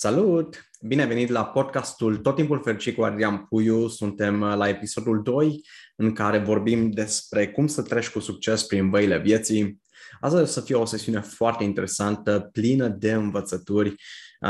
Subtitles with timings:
[0.00, 0.70] Salut!
[0.80, 3.88] Bine venit la podcastul Tot timpul fericit cu Adrian Puiu.
[3.88, 5.60] Suntem la episodul 2
[5.96, 9.82] în care vorbim despre cum să treci cu succes prin văile vieții.
[10.20, 13.94] Asta o să fie o sesiune foarte interesantă, plină de învățături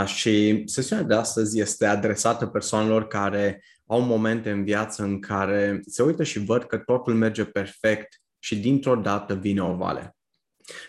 [0.04, 6.02] și sesiunea de astăzi este adresată persoanelor care au momente în viață în care se
[6.02, 10.12] uită și văd că totul merge perfect și dintr-o dată vine o vale.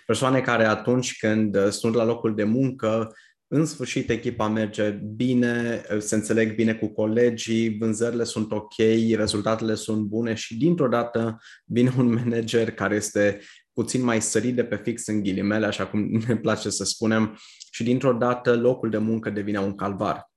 [0.06, 3.14] Persoane care atunci când sunt la locul de muncă
[3.52, 8.76] în sfârșit echipa merge bine, se înțeleg bine cu colegii, vânzările sunt ok,
[9.16, 13.40] rezultatele sunt bune și dintr-o dată vine un manager care este
[13.74, 17.38] puțin mai sărit de pe fix în ghilimele, așa cum ne place să spunem,
[17.72, 20.32] și dintr-o dată locul de muncă devine un calvar.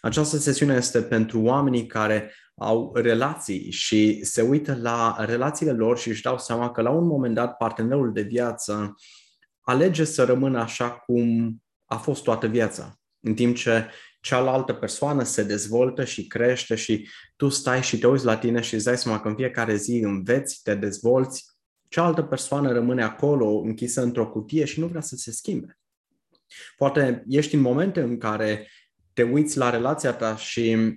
[0.00, 6.08] Această sesiune este pentru oamenii care au relații și se uită la relațiile lor și
[6.08, 8.94] își dau seama că la un moment dat partenerul de viață
[9.60, 12.98] alege să rămână așa cum a fost toată viața.
[13.20, 13.90] În timp ce
[14.20, 18.74] cealaltă persoană se dezvoltă și crește și tu stai și te uiți la tine și
[18.74, 21.44] îți dai seama că în fiecare zi înveți, te dezvolți,
[21.88, 25.78] cealaltă persoană rămâne acolo închisă într-o cutie și nu vrea să se schimbe.
[26.76, 28.70] Poate ești în momente în care
[29.12, 30.94] te uiți la relația ta și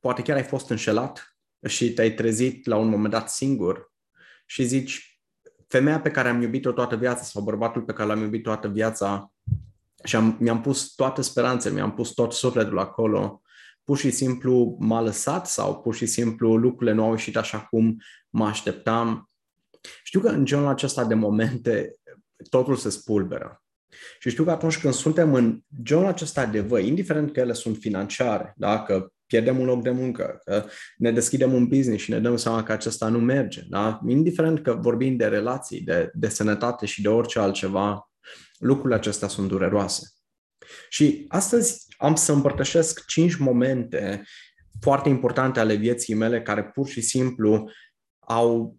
[0.00, 3.92] poate chiar ai fost înșelat și te-ai trezit la un moment dat singur
[4.46, 5.20] și zici,
[5.68, 9.32] femeia pe care am iubit-o toată viața sau bărbatul pe care l-am iubit toată viața
[10.04, 13.42] și am, mi-am pus toate speranțele, mi-am pus tot sufletul acolo.
[13.84, 17.96] Pur și simplu m-a lăsat sau pur și simplu lucrurile nu au ieșit așa cum
[18.28, 19.30] mă așteptam.
[20.02, 21.94] Știu că în genul acesta de momente
[22.48, 23.62] totul se spulberă.
[24.18, 27.76] Și știu că atunci când suntem în genul acesta de văi, indiferent că ele sunt
[27.76, 28.82] financiare, da?
[28.82, 30.64] că pierdem un loc de muncă, că
[30.96, 34.00] ne deschidem un business și ne dăm seama că acesta nu merge, da?
[34.08, 38.09] indiferent că vorbim de relații, de, de sănătate și de orice altceva,
[38.60, 40.08] lucrurile acestea sunt dureroase.
[40.88, 44.22] Și astăzi am să împărtășesc cinci momente
[44.80, 47.70] foarte importante ale vieții mele care pur și simplu
[48.18, 48.76] au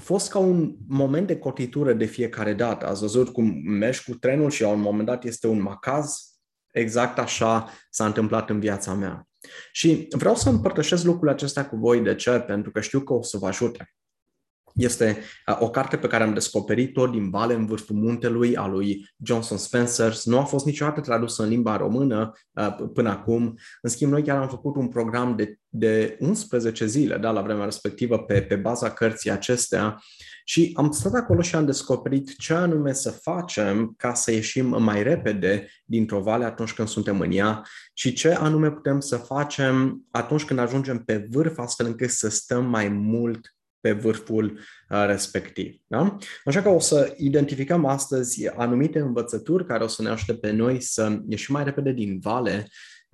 [0.00, 2.86] fost ca un moment de cotitură de fiecare dată.
[2.86, 6.16] Ați văzut cum mergi cu trenul și la un moment dat este un macaz?
[6.72, 9.28] Exact așa s-a întâmplat în viața mea.
[9.72, 12.00] Și vreau să împărtășesc lucrurile acestea cu voi.
[12.00, 12.30] De ce?
[12.30, 13.94] Pentru că știu că o să vă ajute.
[14.74, 19.10] Este uh, o carte pe care am descoperit-o din Vale în vârful muntelui a lui
[19.24, 20.14] Johnson Spencer.
[20.24, 23.58] Nu a fost niciodată tradusă în limba română uh, până acum.
[23.82, 27.64] În schimb, noi chiar am făcut un program de, de 11 zile da, la vremea
[27.64, 29.98] respectivă pe, pe baza cărții acestea
[30.44, 35.02] și am stat acolo și am descoperit ce anume să facem ca să ieșim mai
[35.02, 37.62] repede dintr-o vale atunci când suntem în ea
[37.92, 42.64] și ce anume putem să facem atunci când ajungem pe vârf astfel încât să stăm
[42.64, 45.74] mai mult pe vârful uh, respectiv.
[45.86, 46.16] Da?
[46.44, 50.80] Așa că o să identificăm astăzi anumite învățături care o să ne ajute pe noi
[50.80, 52.66] să ieșim mai repede din vale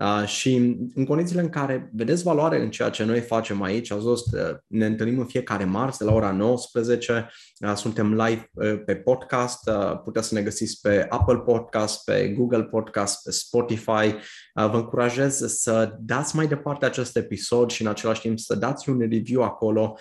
[0.02, 0.54] Uh, și
[0.94, 4.56] în condițiile în care vedeți valoare în ceea ce noi facem aici, ați văzut, uh,
[4.66, 7.30] ne întâlnim în fiecare marți de la ora 19,
[7.60, 12.28] uh, suntem live uh, pe podcast, uh, puteți să ne găsiți pe Apple Podcast, pe
[12.28, 14.06] Google Podcast, pe Spotify.
[14.54, 18.88] Uh, vă încurajez să dați mai departe acest episod și în același timp să dați
[18.88, 19.98] un review acolo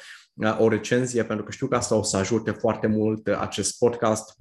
[0.58, 4.36] o recenzie, pentru că știu că asta o să ajute foarte mult acest podcast.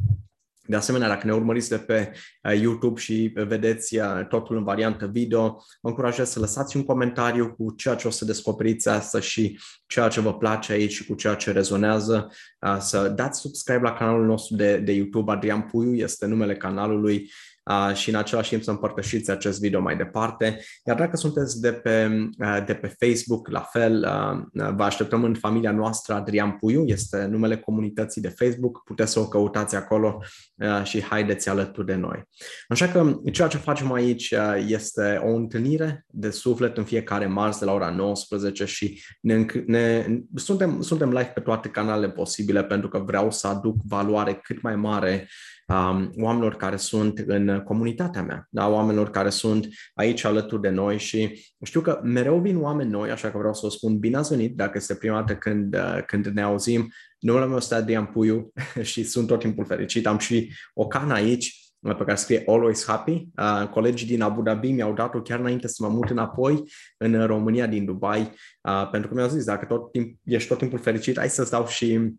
[0.68, 2.12] De asemenea, dacă ne urmăriți de pe
[2.42, 5.48] uh, YouTube și vedeți uh, totul în variantă video,
[5.80, 10.08] vă încurajez să lăsați un comentariu cu ceea ce o să descoperiți astăzi și ceea
[10.08, 12.30] ce vă place aici și cu ceea ce rezonează.
[12.60, 17.16] Uh, să dați subscribe la canalul nostru de, de YouTube, Adrian Puiu este numele canalului
[17.16, 17.56] uh,
[17.94, 20.60] și în același timp să împărtășiți acest video mai departe.
[20.87, 24.09] Iar dacă sunteți de pe, uh, de pe Facebook, la fel,
[24.53, 29.21] uh, vă așteptăm în familia noastră, Adrian Puiu, este numele comunității de Facebook, puteți să
[29.21, 30.19] o căutați acolo
[30.55, 32.22] uh, și haideți alături de noi.
[32.69, 37.59] Așa că ceea ce facem aici uh, este o întâlnire de suflet în fiecare marți
[37.59, 42.88] de la ora 19 și ne, ne, suntem, suntem live pe toate canalele posibile pentru
[42.88, 45.28] că vreau să aduc valoare cât mai mare
[45.66, 48.69] um, oamenilor care sunt în comunitatea mea, da?
[48.69, 53.31] oamenilor care sunt aici alături de noi și știu că mereu vin oameni noi, așa
[53.31, 56.26] că vreau să o spun bine ați venit dacă este prima dată când, uh, când
[56.26, 56.88] ne auzim.
[57.19, 58.52] Numele meu este Adrian Puiu
[58.82, 60.06] și sunt tot timpul fericit.
[60.06, 63.11] Am și o cană aici pe care scrie Always Happy.
[63.11, 66.62] Uh, colegii din Abu Dhabi mi-au dat-o chiar înainte să mă mut înapoi
[66.96, 68.20] în România, din Dubai,
[68.61, 71.67] uh, pentru că mi-au zis, dacă tot timp, ești tot timpul fericit, hai să-ți dau
[71.67, 72.14] și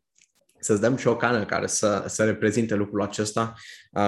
[0.60, 3.54] să-ți dăm și o cană care să, să reprezinte lucrul acesta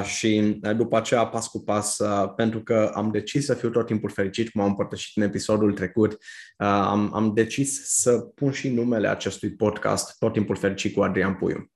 [0.04, 1.98] și după aceea pas cu pas,
[2.36, 6.18] pentru că am decis să fiu tot timpul fericit, cum am împărtășit în episodul trecut,
[6.58, 11.72] am, am decis să pun și numele acestui podcast, tot timpul fericit cu Adrian Puiu.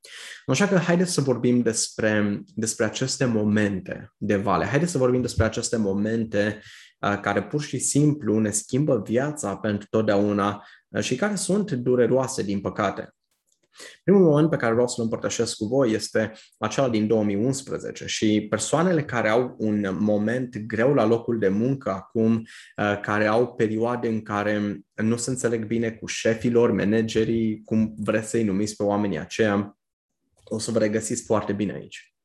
[0.46, 5.46] Așa că haideți să vorbim despre, despre aceste momente de vale, haideți să vorbim despre
[5.46, 6.62] aceste momente
[7.22, 10.66] care pur și simplu ne schimbă viața pentru totdeauna
[11.00, 13.14] și care sunt dureroase, din păcate.
[14.04, 19.04] Primul moment pe care vreau să-l împărtășesc cu voi este acela din 2011 și persoanele
[19.04, 22.36] care au un moment greu la locul de muncă acum,
[22.78, 28.30] uh, care au perioade în care nu se înțeleg bine cu șefilor, managerii, cum vreți
[28.30, 29.78] să-i numiți pe oamenii aceia,
[30.44, 32.16] o să vă regăsiți foarte bine aici.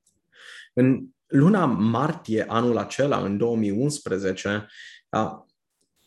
[0.72, 4.66] În luna martie anul acela, în 2011,
[5.08, 5.30] uh,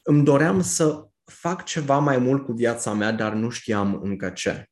[0.01, 4.70] îmi doream să fac ceva mai mult cu viața mea, dar nu știam încă ce.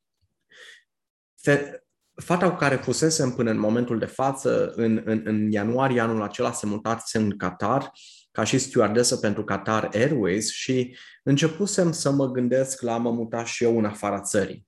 [1.49, 1.83] Fe,
[2.15, 6.51] fata cu care fusesem până în momentul de față, în, în, în ianuarie anul acela,
[6.51, 7.91] se mutase în Qatar
[8.31, 13.43] ca și stewardesă pentru Qatar Airways și începusem să mă gândesc la a mă muta
[13.43, 14.67] și eu în afara țării.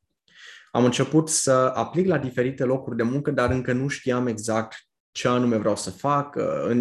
[0.72, 4.75] Am început să aplic la diferite locuri de muncă, dar încă nu știam exact
[5.12, 6.36] ce anume vreau să fac.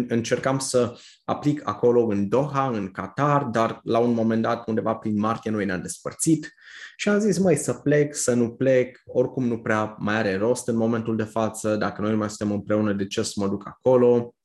[0.07, 5.19] Încercam să aplic acolo în Doha, în Qatar, dar la un moment dat, undeva prin
[5.19, 6.53] martie, noi ne-am despărțit
[6.97, 10.67] și am zis, mai să plec, să nu plec, oricum nu prea mai are rost
[10.67, 13.67] în momentul de față, dacă noi nu mai suntem împreună, de ce să mă duc
[13.67, 14.35] acolo?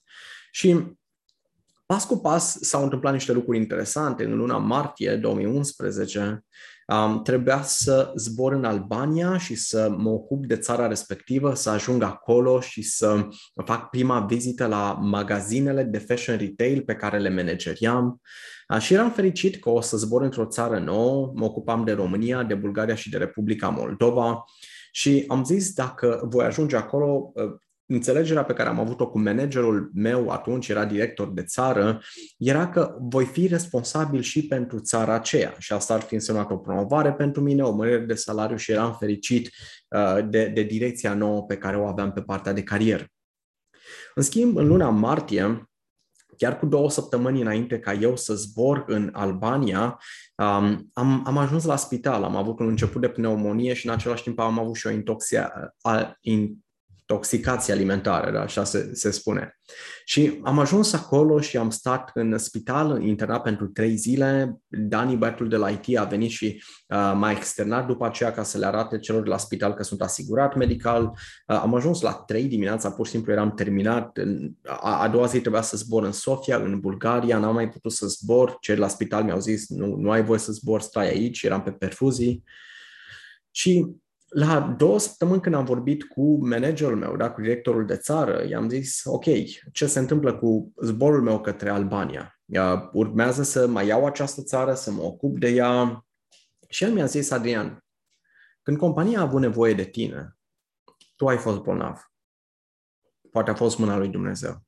[0.50, 0.96] Și
[1.86, 4.24] pas cu pas s-au întâmplat niște lucruri interesante.
[4.24, 6.44] În luna martie 2011
[6.86, 12.02] um, trebuia să zbor în Albania și să mă ocup de țara respectivă, să ajung
[12.02, 13.28] acolo și să
[13.64, 18.20] fac prima vizită la magazinele de fashion retail pe care le manageriam.
[18.68, 22.42] Uh, și eram fericit că o să zbor într-o țară nouă, mă ocupam de România,
[22.42, 24.44] de Bulgaria și de Republica Moldova.
[24.92, 27.44] Și am zis, dacă voi ajunge acolo, uh,
[27.86, 32.00] înțelegerea pe care am avut-o cu managerul meu atunci, era director de țară,
[32.38, 36.56] era că voi fi responsabil și pentru țara aceea și asta ar fi însemnat o
[36.56, 39.50] promovare pentru mine, o mărire de salariu și eram fericit
[39.88, 43.06] uh, de, de direcția nouă pe care o aveam pe partea de carieră.
[44.14, 45.70] În schimb, în luna martie,
[46.36, 50.00] chiar cu două săptămâni înainte ca eu să zbor în Albania,
[50.34, 54.22] um, am, am ajuns la spital, am avut un început de pneumonie și în același
[54.22, 55.52] timp am avut și o intoxia,
[56.20, 56.65] in,
[57.08, 58.40] intoxicație alimentară, da?
[58.40, 59.58] așa se, se spune.
[60.04, 64.56] Și am ajuns acolo și am stat în spital, internat pentru trei zile.
[64.66, 68.58] Dani, băiatul de la IT, a venit și uh, m-a externat după aceea ca să
[68.58, 71.02] le arate celor de la spital că sunt asigurat medical.
[71.02, 74.18] Uh, am ajuns la trei dimineața, pur și simplu eram terminat.
[74.64, 78.06] A, a doua zi trebuia să zbor în Sofia, în Bulgaria, n-am mai putut să
[78.06, 78.56] zbor.
[78.60, 81.62] Cei de la spital mi-au zis, nu, nu ai voie să zbor, stai aici, eram
[81.62, 82.42] pe perfuzii.
[83.50, 83.86] Și
[84.28, 88.68] la două săptămâni când am vorbit cu managerul meu, da, cu directorul de țară, i-am
[88.68, 89.24] zis, ok,
[89.72, 92.40] ce se întâmplă cu zborul meu către Albania?
[92.92, 96.06] Urmează să mai iau această țară, să mă ocup de ea.
[96.68, 97.84] Și el mi-a zis, Adrian,
[98.62, 100.36] când compania a avut nevoie de tine,
[101.16, 102.10] tu ai fost bolnav.
[103.30, 104.62] Poate a fost mâna lui Dumnezeu.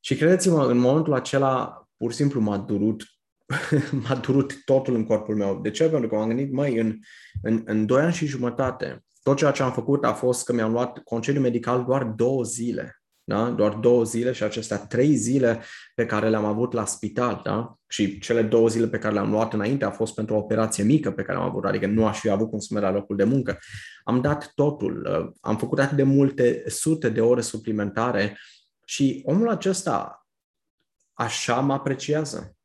[0.00, 3.04] Și credeți-mă, în momentul acela, pur și simplu m-a durut
[4.08, 5.60] m-a durut totul în corpul meu.
[5.60, 5.88] De ce?
[5.88, 6.98] Pentru că m-am gândit, mai în,
[7.42, 10.72] în, în 2 ani și jumătate, tot ceea ce am făcut a fost că mi-am
[10.72, 12.98] luat concediu medical doar două zile.
[13.26, 13.50] Da?
[13.50, 15.62] Doar două zile și acestea trei zile
[15.94, 17.40] pe care le-am avut la spital.
[17.44, 17.74] Da?
[17.86, 21.10] Și cele două zile pe care le-am luat înainte a fost pentru o operație mică
[21.10, 23.24] pe care am avut, adică nu aș fi avut cum să merg la locul de
[23.24, 23.58] muncă.
[24.04, 28.38] Am dat totul, uh, am făcut atât de multe sute de ore suplimentare
[28.84, 30.26] și omul acesta
[31.12, 32.56] așa mă apreciază.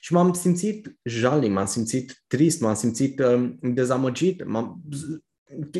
[0.00, 4.44] Și m-am simțit jalnic, m-am simțit trist, m-am simțit uh, dezamăgit.
[4.44, 4.82] M-am...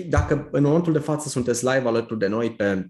[0.09, 2.89] Dacă în momentul de față sunteți live alături de noi pe,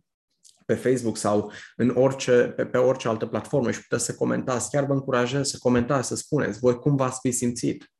[0.67, 4.85] pe Facebook sau în orice, pe, pe orice altă platformă și puteți să comentați, chiar
[4.85, 7.93] vă încurajez să comentați, să spuneți voi cum v-ați fi simțit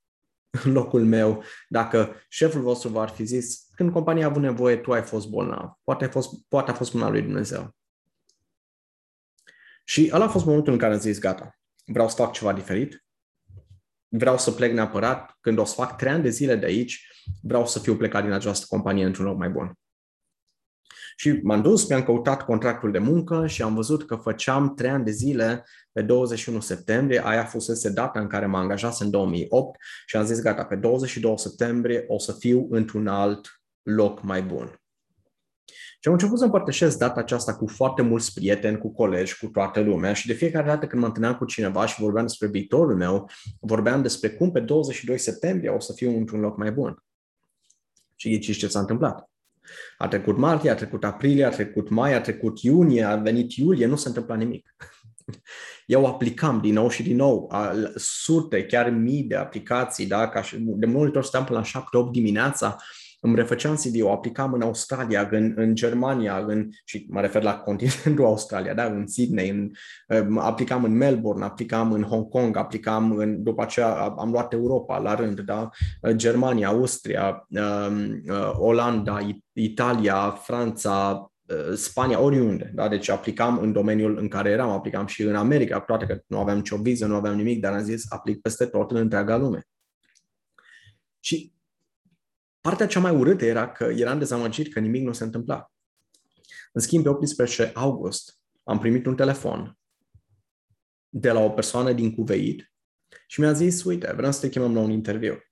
[0.65, 4.93] în locul meu dacă șeful vostru v-ar fi zis când compania a avut nevoie, tu
[4.93, 5.71] ai fost bolnav.
[5.85, 7.77] Poate a fost, poate a fost mâna lui Dumnezeu.
[9.85, 11.58] Și ăla a fost momentul în care am zis, gata,
[11.89, 13.05] vreau să fac ceva diferit,
[14.09, 17.09] vreau să plec neapărat, când o să fac trei ani de zile de aici,
[17.43, 19.73] vreau să fiu plecat din această companie într-un loc mai bun.
[21.17, 25.05] Și m-am dus, mi-am căutat contractul de muncă și am văzut că făceam trei ani
[25.05, 29.77] de zile pe 21 septembrie, aia fusese data în care m-am angajat în 2008
[30.07, 34.81] și am zis gata, pe 22 septembrie o să fiu într-un alt loc mai bun.
[36.01, 39.81] Și am început să împărtășesc data aceasta cu foarte mulți prieteni, cu colegi, cu toată
[39.81, 43.31] lumea și de fiecare dată când mă întâlneam cu cineva și vorbeam despre viitorul meu,
[43.61, 47.05] vorbeam despre cum pe 22 septembrie o să fiu într-un loc mai bun.
[48.15, 49.31] Și ghiciți ce s-a întâmplat.
[49.99, 53.87] A trecut martie, a trecut aprilie, a trecut mai, a trecut iunie, a venit iulie,
[53.87, 54.77] nu s-a întâmplat nimic.
[55.87, 57.51] Eu aplicam din nou și din nou
[57.97, 60.29] sute, chiar mii de aplicații, da?
[60.29, 62.77] Ca și, de multe ori stăm până la 7-8 dimineața
[63.21, 68.25] îmi refăceam CV-ul, aplicam în Australia, în, în Germania, în, și mă refer la continentul
[68.33, 68.85] Australia, da?
[68.85, 69.71] în Sydney, în,
[70.39, 75.15] aplicam în Melbourne, aplicam în Hong Kong, aplicam în, după aceea am luat Europa la
[75.15, 75.69] rând, da?
[76.13, 79.19] Germania, Austria, um, uh, Olanda,
[79.53, 82.73] Italia, Franța, uh, Spania, oriunde.
[82.75, 82.89] Da?
[82.89, 86.39] Deci aplicam în domeniul în care eram, aplicam și în America, cu toate că nu
[86.39, 89.63] aveam nicio viză, nu aveam nimic, dar am zis aplic peste tot în întreaga lume.
[91.21, 91.53] Și
[92.61, 95.73] partea cea mai urâtă era că eram dezamăgit că nimic nu se întâmpla.
[96.73, 99.79] În schimb, pe 18 august am primit un telefon
[101.09, 102.73] de la o persoană din Cuveit
[103.27, 105.43] și mi-a zis, uite, vrem să te chemăm la un interviu.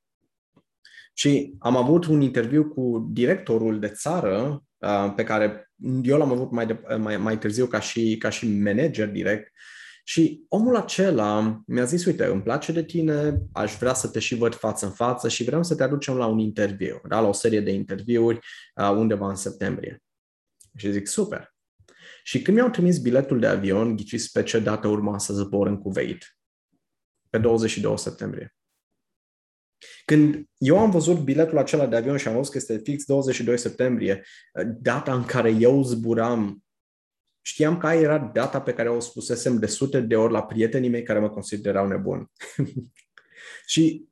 [1.15, 5.71] Și am avut un interviu cu directorul de țară uh, pe care
[6.03, 9.53] eu l-am avut mai, de, mai, mai târziu ca și, ca și manager direct
[10.09, 14.35] și omul acela mi-a zis, uite, îmi place de tine, aș vrea să te și
[14.35, 17.21] văd față în față și vreau să te aducem la un interviu, da?
[17.21, 18.39] la o serie de interviuri
[18.77, 20.03] uh, undeva în septembrie.
[20.77, 21.55] Și zic, super.
[22.23, 25.79] Și când mi-au trimis biletul de avion, ghiciți pe ce dată urma să zbor în
[25.79, 26.39] Kuwait?
[27.31, 28.57] Pe 22 septembrie.
[30.05, 33.59] Când eu am văzut biletul acela de avion și am văzut că este fix 22
[33.59, 34.25] septembrie,
[34.81, 36.66] data în care eu zburam
[37.47, 41.03] știam că era data pe care o spusesem de sute de ori la prietenii mei
[41.03, 42.31] care mă considerau nebun.
[43.73, 44.09] și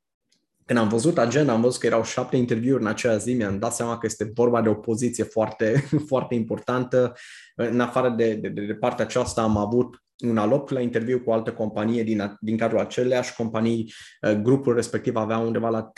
[0.65, 3.75] când am văzut agenda, am văzut că erau șapte interviuri în acea zi, mi-am dat
[3.75, 7.13] seama că este vorba de o poziție foarte, foarte importantă.
[7.55, 11.33] În afară de, de, de partea aceasta am avut un alop la interviu cu o
[11.33, 13.93] altă companie din, din cadrul aceleași companii.
[14.23, 15.93] Uh, grupul respectiv avea undeva la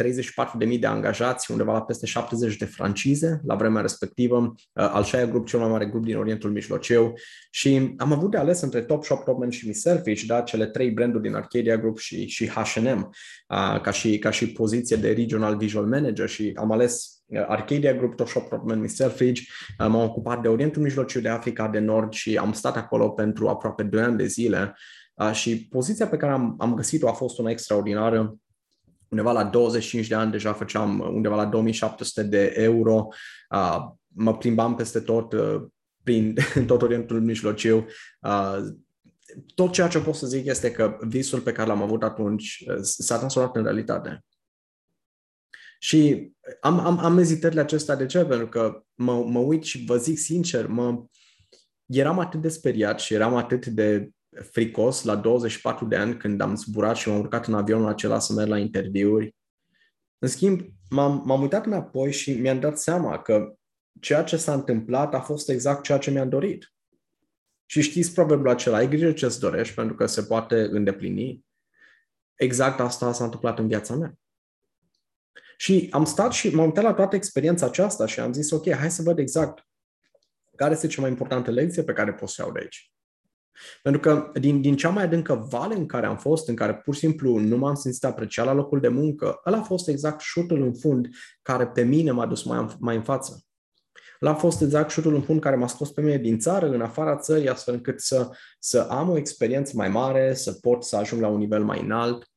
[0.68, 5.26] 34.000 de angajați, undeva la peste 70 de francize la vremea respectivă, uh, al șaia
[5.26, 7.12] grup, cel mai mare grup din Orientul Mijlociu
[7.50, 10.90] și am avut de ales între Top Shop, Topman și Miss Selfish, da, cele trei
[10.90, 13.10] branduri din Arcadia Group și, și H&M
[13.82, 17.15] ca și, ca și poziție de Regional Visual Manager și am ales
[17.46, 19.42] Arcadia Group, Top Shop, Topman, Miss Selfridge.
[19.78, 23.82] M-am ocupat de Orientul Mijlociu, de Africa de Nord și am stat acolo pentru aproape
[23.82, 24.74] 2 ani de zile
[25.32, 28.36] și poziția pe care am, am găsit-o a fost una extraordinară.
[29.08, 33.08] Undeva la 25 de ani deja făceam undeva la 2700 de euro.
[34.06, 35.34] Mă plimbam peste tot
[36.02, 36.34] prin
[36.66, 37.86] tot Orientul Mijlociu
[39.54, 43.18] tot ceea ce pot să zic este că visul pe care l-am avut atunci s-a
[43.18, 44.24] transformat în realitate.
[45.86, 47.94] Și am, am, am ezitările acestea.
[47.94, 48.24] De ce?
[48.24, 51.04] Pentru că mă, mă uit și vă zic sincer, mă,
[51.86, 54.10] eram atât de speriat și eram atât de
[54.52, 58.32] fricos la 24 de ani când am zburat și m-am urcat în avionul acela să
[58.32, 59.36] merg la interviuri.
[60.18, 63.54] În schimb, m-am, m-am uitat înapoi și mi-am dat seama că
[64.00, 66.74] ceea ce s-a întâmplat a fost exact ceea ce mi-am dorit.
[67.66, 71.44] Și știți probabil acela, ai grijă ce-ți dorești pentru că se poate îndeplini.
[72.34, 74.18] Exact asta s-a întâmplat în viața mea.
[75.56, 78.90] Și am stat și m-am uitat la toată experiența aceasta și am zis, ok, hai
[78.90, 79.66] să văd exact
[80.56, 82.90] care este cea mai importantă lecție pe care pot să iau de aici.
[83.82, 86.94] Pentru că din, din cea mai adâncă vale în care am fost, în care pur
[86.94, 90.62] și simplu nu m-am simțit apreciat la locul de muncă, ăla a fost exact șutul
[90.62, 91.08] în fund
[91.42, 93.40] care pe mine m-a dus mai, mai în față.
[94.22, 96.80] Ăla a fost exact șutul în fund care m-a scos pe mine din țară, în
[96.80, 101.20] afara țării, astfel încât să, să am o experiență mai mare, să pot să ajung
[101.20, 102.30] la un nivel mai înalt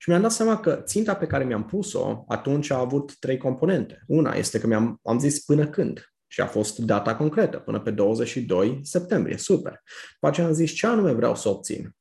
[0.00, 4.04] și mi-am dat seama că ținta pe care mi-am pus-o atunci a avut trei componente.
[4.06, 7.90] Una este că mi-am am zis până când și a fost data concretă, până pe
[7.90, 9.36] 22 septembrie.
[9.36, 9.82] Super.
[10.12, 11.96] După aceea am zis ce anume vreau să obțin.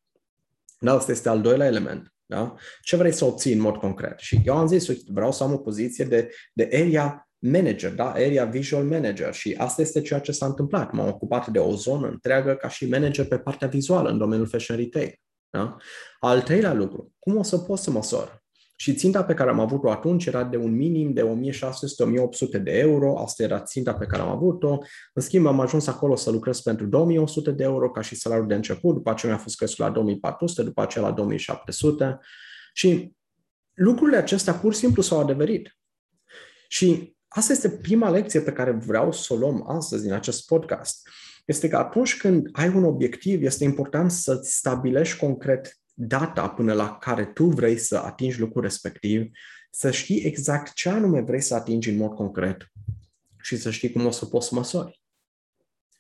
[0.80, 2.14] Da, asta este al doilea element.
[2.26, 2.56] Da?
[2.82, 4.20] Ce vrei să obții în mod concret?
[4.20, 8.12] Și eu am zis, uite, vreau să am o poziție de, de area manager, da?
[8.12, 10.92] area visual manager și asta este ceea ce s-a întâmplat.
[10.92, 14.78] M-am ocupat de o zonă întreagă ca și manager pe partea vizuală în domeniul fashion
[14.78, 15.20] retail.
[15.58, 15.78] Da?
[16.20, 18.46] Al treilea lucru, cum o să pot să măsor?
[18.76, 23.20] Și ținta pe care am avut-o atunci era de un minim de 1600-1800 de euro,
[23.20, 24.78] asta era ținta pe care am avut-o.
[25.14, 28.56] În schimb, am ajuns acolo să lucrez pentru 2100 de euro ca și salariul de
[28.56, 32.20] început, după aceea mi-a fost crescut la 2400, după aceea la 2700
[32.74, 33.12] și
[33.74, 35.78] lucrurile acestea pur și simplu s-au adeverit.
[36.68, 41.10] Și asta este prima lecție pe care vreau să o luăm astăzi din acest podcast
[41.48, 46.98] este că atunci când ai un obiectiv, este important să-ți stabilești concret data până la
[46.98, 49.32] care tu vrei să atingi lucrul respectiv,
[49.72, 52.72] să știi exact ce anume vrei să atingi în mod concret
[53.42, 55.02] și să știi cum o să poți să măsori.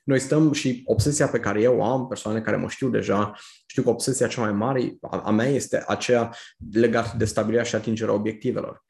[0.03, 3.33] Noi stăm și obsesia pe care eu o am, persoane care mă știu deja,
[3.67, 6.35] știu că obsesia cea mai mare a mea este aceea
[6.71, 8.85] legată de stabilirea și atingerea obiectivelor.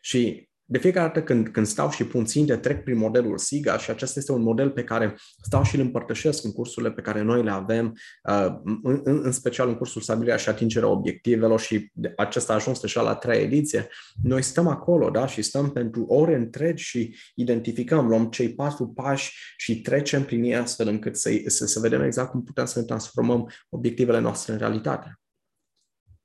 [0.00, 3.90] Și de fiecare dată când, când stau și pun ținte, trec prin modelul SIGA și
[3.90, 7.42] acesta este un model pe care stau și îl împărtășesc în cursurile pe care noi
[7.42, 7.94] le avem,
[8.28, 8.46] uh,
[8.82, 13.14] în, în special în cursul stabilirea și atingerea obiectivelor și acesta a ajuns deja la
[13.14, 13.88] treia ediție.
[14.22, 15.26] Noi stăm acolo da?
[15.26, 20.56] și stăm pentru ore întregi și identificăm, luăm cei patru pași și trecem prin ei
[20.56, 24.58] astfel încât să, să, să vedem exact cum putem să ne transformăm obiectivele noastre în
[24.58, 25.20] realitate.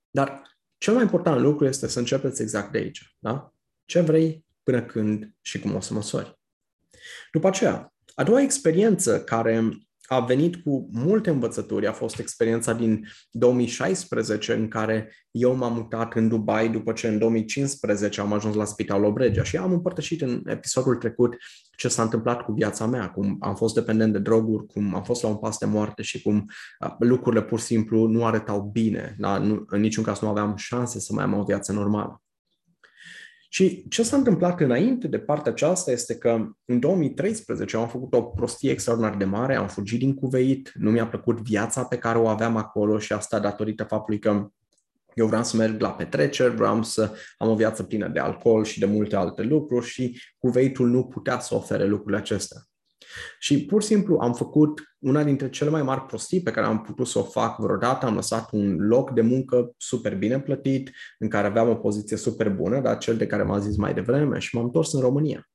[0.09, 0.41] Dar
[0.77, 3.15] cel mai important lucru este să începeți exact de aici.
[3.19, 3.51] Da?
[3.87, 6.39] Ce vrei, până când și cum o să măsori.
[7.31, 9.69] După aceea, a doua experiență care
[10.07, 16.13] a venit cu multe învățături a fost experiența din 2016 în care eu m-am mutat
[16.13, 20.41] în Dubai după ce în 2015 am ajuns la Spitalul Obregea și am împărtășit în
[20.45, 21.35] episodul trecut
[21.75, 25.23] ce s-a întâmplat cu viața mea, cum am fost dependent de droguri, cum am fost
[25.23, 26.45] la un pas de moarte și cum
[26.99, 29.15] lucrurile pur și simplu nu arătau bine.
[29.17, 29.37] Da?
[29.37, 32.21] Nu, în niciun caz nu aveam șanse să mai am o viață normală.
[33.49, 38.21] Și ce s-a întâmplat înainte de partea aceasta este că în 2013 am făcut o
[38.21, 42.27] prostie extraordinar de mare, am fugit din Cuveit, nu mi-a plăcut viața pe care o
[42.27, 44.47] aveam acolo și asta datorită faptului că
[45.13, 48.79] eu vreau să merg la petreceri, vreau să am o viață plină de alcool și
[48.79, 52.61] de multe alte lucruri și Cuveitul nu putea să ofere lucrurile acestea.
[53.39, 56.81] Și pur și simplu am făcut una dintre cele mai mari prostii pe care am
[56.81, 58.05] putut să o fac vreodată.
[58.05, 62.49] Am lăsat un loc de muncă super bine plătit, în care aveam o poziție super
[62.49, 65.49] bună, dar cel de care m-am zis mai devreme și m-am întors în România.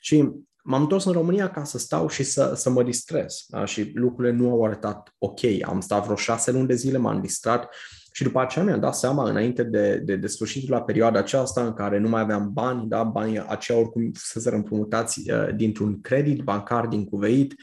[0.00, 0.30] Și
[0.64, 3.44] m-am întors în România ca să stau și să, să mă distrez.
[3.48, 3.64] Da?
[3.64, 5.40] Și lucrurile nu au arătat ok.
[5.62, 7.74] Am stat vreo șase luni de zile, m-am distrat
[8.12, 11.72] și după aceea mi-am dat seama, înainte de, de, de sfârșitul la perioada aceasta în
[11.72, 16.86] care nu mai aveam bani, da, banii aceia oricum să împrumutați uh, dintr-un credit bancar
[16.86, 17.54] din Cuveit,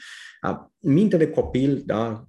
[0.48, 2.24] uh, minte de copil, da,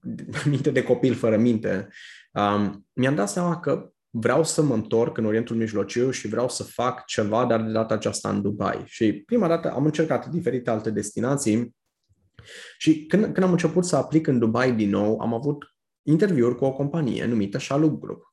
[0.52, 1.88] minte de copil fără minte,
[2.32, 6.62] um, mi-am dat seama că vreau să mă întorc în Orientul Mijlociu și vreau să
[6.62, 8.82] fac ceva, dar de data aceasta în Dubai.
[8.86, 11.76] Și prima dată am încercat diferite alte destinații.
[12.78, 15.71] Și când, când am început să aplic în Dubai din nou, am avut
[16.02, 18.32] interviuri cu o companie numită Shalom Group.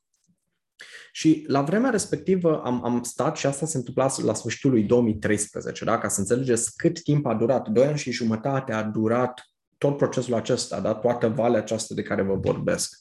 [1.12, 5.84] Și la vremea respectivă am, am stat și asta se întâmpla la sfârșitul lui 2013,
[5.84, 5.98] da?
[5.98, 7.68] ca să înțelegeți cât timp a durat.
[7.68, 9.44] Doi ani și jumătate a durat
[9.78, 10.94] tot procesul acesta, da?
[10.94, 12.96] toată valea aceasta de care vă vorbesc.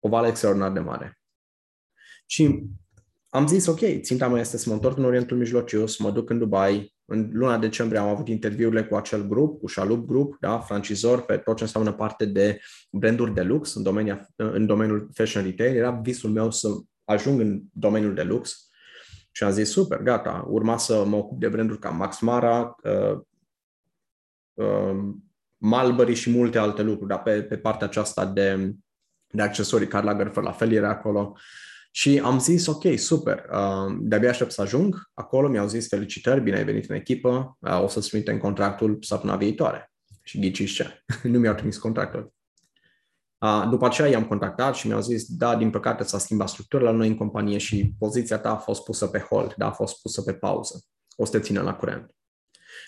[0.00, 1.18] O vale extraordinar de mare.
[2.26, 2.64] Și
[3.28, 6.30] am zis, ok, ținta mea este să mă întorc în Orientul Mijlociu, să mă duc
[6.30, 6.95] în Dubai.
[7.08, 11.36] În luna decembrie am avut interviurile cu acel grup, cu Shalup Group, da, francizor pe
[11.36, 15.76] tot ce înseamnă parte de branduri de lux în, domenia, în domeniul fashion retail.
[15.76, 16.68] Era visul meu să
[17.04, 18.68] ajung în domeniul de lux
[19.32, 23.20] și am zis, super, gata, urma să mă ocup de branduri ca Max Mara, uh,
[24.54, 25.14] uh,
[25.56, 28.74] Mulberry și multe alte lucruri, dar pe, pe partea aceasta de,
[29.26, 31.32] de accesorii, Karl Lagerfeld la fel era acolo.
[31.34, 31.40] Uh,
[31.96, 35.10] și am zis, ok, super, uh, de-abia aștept să ajung.
[35.14, 39.38] Acolo mi-au zis, felicitări, bine ai venit în echipă, uh, o să-ți trimitem contractul săptămâna
[39.38, 39.92] viitoare.
[40.22, 41.04] Și ghiciți ce?
[41.32, 42.32] nu mi-au trimis contractul.
[43.38, 46.90] Uh, după aceea i-am contactat și mi-au zis, da, din păcate s-a schimbat structura la
[46.90, 50.22] noi în companie și poziția ta a fost pusă pe hold, da, a fost pusă
[50.22, 50.84] pe pauză.
[51.16, 52.14] O să te țină la curent.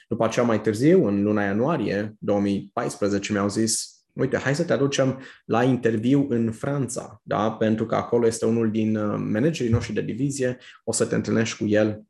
[0.09, 5.21] După aceea, mai târziu, în luna ianuarie 2014, mi-au zis, uite, hai să te aducem
[5.45, 7.51] la interviu în Franța, da?
[7.51, 11.59] pentru că acolo este unul din uh, managerii noștri de divizie, o să te întâlnești
[11.59, 12.03] cu el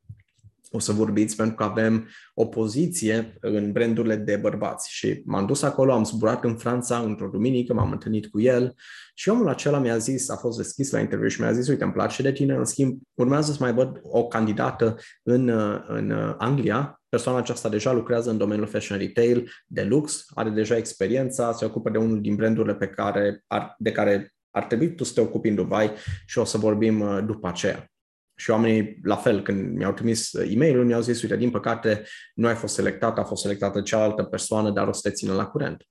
[0.71, 4.91] o să vorbiți pentru că avem o poziție în brandurile de bărbați.
[4.91, 8.75] Și m-am dus acolo, am zburat în Franța într-o duminică, m-am întâlnit cu el
[9.15, 11.93] și omul acela mi-a zis, a fost deschis la interviu și mi-a zis, uite, îmi
[11.93, 15.49] place de tine, în schimb, urmează să mai văd o candidată în,
[15.87, 21.53] în Anglia, persoana aceasta deja lucrează în domeniul fashion retail de lux, are deja experiența,
[21.53, 25.13] se ocupă de unul din brandurile pe care ar, de care ar trebui tu să
[25.15, 25.93] te ocupi în Dubai
[26.27, 27.91] și o să vorbim uh, după aceea.
[28.35, 32.47] Și oamenii, la fel, când mi-au trimis e mail mi-au zis, uite, din păcate, nu
[32.47, 35.85] ai fost selectat, a fost selectată cealaltă persoană, dar o să te țină la curent.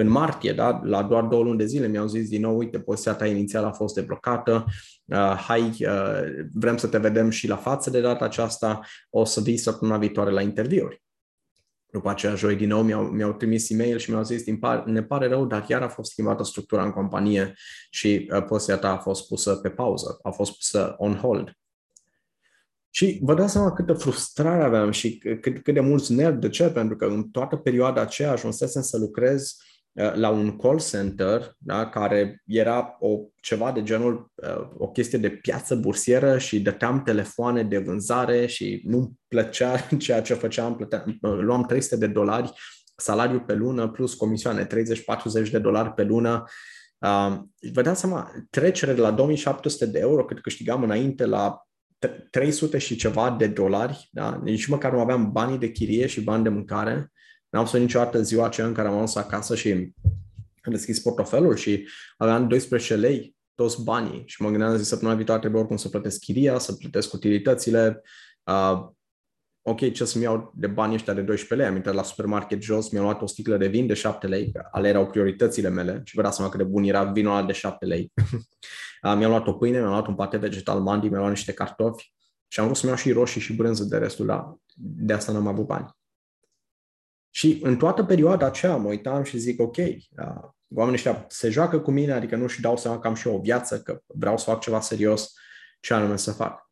[0.00, 3.14] În martie, da, la doar două luni de zile, mi-au zis din nou, uite, poziția
[3.14, 4.64] ta inițială a fost deblocată,
[5.04, 8.80] uh, hai, uh, vrem să te vedem și la față de data aceasta,
[9.10, 11.02] o să vii săptămâna viitoare la interviuri.
[11.90, 14.44] După aceea, joi din nou mi-au, mi-au trimis e-mail și mi-au zis,
[14.84, 17.54] ne pare rău, dar iar a fost schimbată structura în companie
[17.90, 21.52] și uh, poziția ta a fost pusă pe pauză, a fost pusă on hold.
[22.90, 26.40] Și vă dați seama câtă frustrare aveam și cât, cât de mulți nervi.
[26.40, 26.68] De ce?
[26.68, 31.88] Pentru că în toată perioada aceea ajunsesem să lucrez uh, la un call center da,
[31.88, 37.62] care era o, ceva de genul uh, o chestie de piață bursieră și dăteam telefoane
[37.62, 42.52] de vânzare și nu plăcea ceea ce făceam, plăteam, uh, luam 300 de dolari
[42.96, 46.44] salariu pe lună plus comisioane 30-40 de dolari pe lună.
[46.98, 47.38] Uh,
[47.72, 51.62] vă dați seama, trecere de la 2700 de euro cât câștigam înainte la
[52.30, 54.40] 300 și ceva de dolari, da?
[54.42, 57.12] nici măcar nu aveam banii de chirie și bani de mâncare.
[57.50, 59.92] N-am fost niciodată ziua aceea în care am ajuns acasă și
[60.62, 65.40] am deschis portofelul și aveam 12 lei toți banii și mă gândeam, zis, săptămâna viitoare
[65.40, 68.02] trebuie oricum să plătesc chiria, să plătesc utilitățile.
[68.44, 68.86] Uh,
[69.62, 71.66] ok, ce să-mi iau de bani ăștia de 12 lei?
[71.66, 74.88] Am intrat la supermarket jos, mi-am luat o sticlă de vin de 7 lei, ale
[74.88, 77.84] erau prioritățile mele și vă dați seama cât de bun era vinul ăla de 7
[77.84, 78.12] lei.
[79.02, 82.12] uh, mi-am luat o pâine, mi-am luat un pate vegetal mandi, mi-am luat niște cartofi
[82.48, 85.46] și am vrut să-mi iau și roșii și brânză de restul, dar de asta n-am
[85.46, 85.97] avut bani.
[87.38, 89.94] Și în toată perioada aceea mă uitam și zic, ok, uh,
[90.74, 93.40] oamenii ăștia se joacă cu mine, adică nu-și dau seama că am și eu o
[93.40, 95.32] viață, că vreau să fac ceva serios,
[95.80, 96.70] ce anume să fac.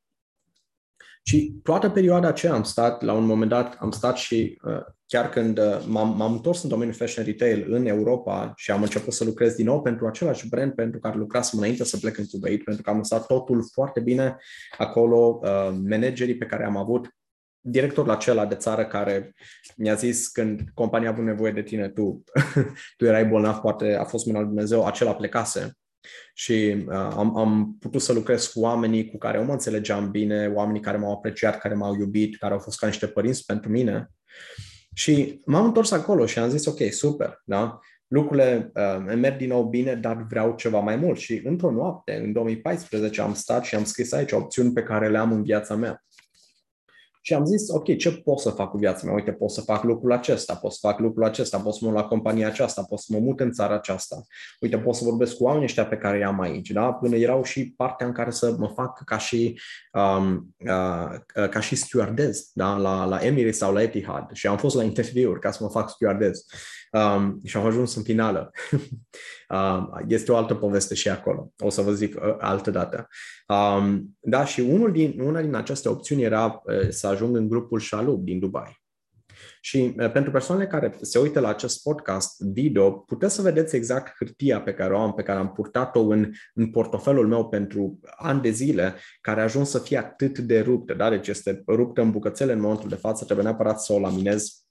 [1.23, 5.29] Și toată perioada aceea am stat, la un moment dat, am stat și uh, chiar
[5.29, 9.25] când uh, m-am, m-am întors în domeniul fashion retail în Europa și am început să
[9.25, 12.83] lucrez din nou pentru același brand pentru care lucrasem înainte să plec în Kuwait, pentru
[12.83, 14.37] că am stat totul foarte bine
[14.79, 17.09] acolo, uh, managerii pe care am avut
[17.69, 19.35] directorul acela de țară care
[19.77, 22.25] mi-a zis când compania a avut nevoie de tine, tu,
[22.97, 25.79] tu erai bolnav, poate a fost mâna lui Dumnezeu, acela plecase.
[26.35, 30.47] Și uh, am, am putut să lucrez cu oamenii cu care eu mă înțelegeam bine,
[30.55, 34.11] oamenii care m-au apreciat, care m-au iubit, care au fost ca niște părinți pentru mine.
[34.95, 37.81] Și m-am întors acolo și am zis, ok, super, da?
[38.09, 41.19] lucrurile uh, merg din nou bine, dar vreau ceva mai mult.
[41.19, 45.19] Și într-o noapte, în 2014, am stat și am scris aici opțiuni pe care le
[45.19, 46.05] am în viața mea.
[47.27, 49.15] Și am zis, ok, ce pot să fac cu viața mea?
[49.15, 52.05] Uite, pot să fac lucrul acesta, pot să fac lucrul acesta, pot să mă la
[52.05, 54.23] compania aceasta, pot să mă mut în țara aceasta.
[54.61, 56.71] Uite, pot să vorbesc cu oamenii ăștia pe care i-am aici.
[56.71, 56.93] Da?
[56.93, 59.61] Până erau și partea în care să mă fac ca și,
[59.93, 62.77] um, uh, ca și stewardess da?
[62.77, 64.31] la, la Emirates sau la Etihad.
[64.33, 66.47] Și am fost la interviuri ca să mă fac stewardess.
[66.93, 68.51] Um, și am ajuns în finală.
[69.55, 71.53] um, este o altă poveste și acolo.
[71.59, 73.09] O să vă zic uh, altă dată.
[73.49, 77.81] Um, da, și unul din, una din aceste opțiuni era uh, să ajung în grupul
[77.81, 78.85] Shalub din Dubai.
[79.61, 84.15] Și uh, pentru persoanele care se uită la acest podcast video, puteți să vedeți exact
[84.19, 88.41] hârtia pe care o am, pe care am purtat-o în, în portofelul meu pentru ani
[88.41, 90.95] de zile, care a ajuns să fie atât de ruptă.
[90.95, 91.11] Da?
[91.11, 94.66] Deci este ruptă în bucățele în momentul de față, trebuie neapărat să o laminez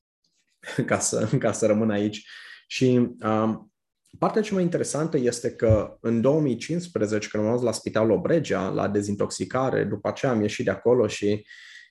[0.85, 2.27] ca să, ca să rămân aici.
[2.67, 3.71] Și um,
[4.19, 8.87] partea cea mai interesantă este că în 2015, când am ajuns la Spitalul Obregea, la
[8.87, 11.45] dezintoxicare, după aceea am ieșit de acolo și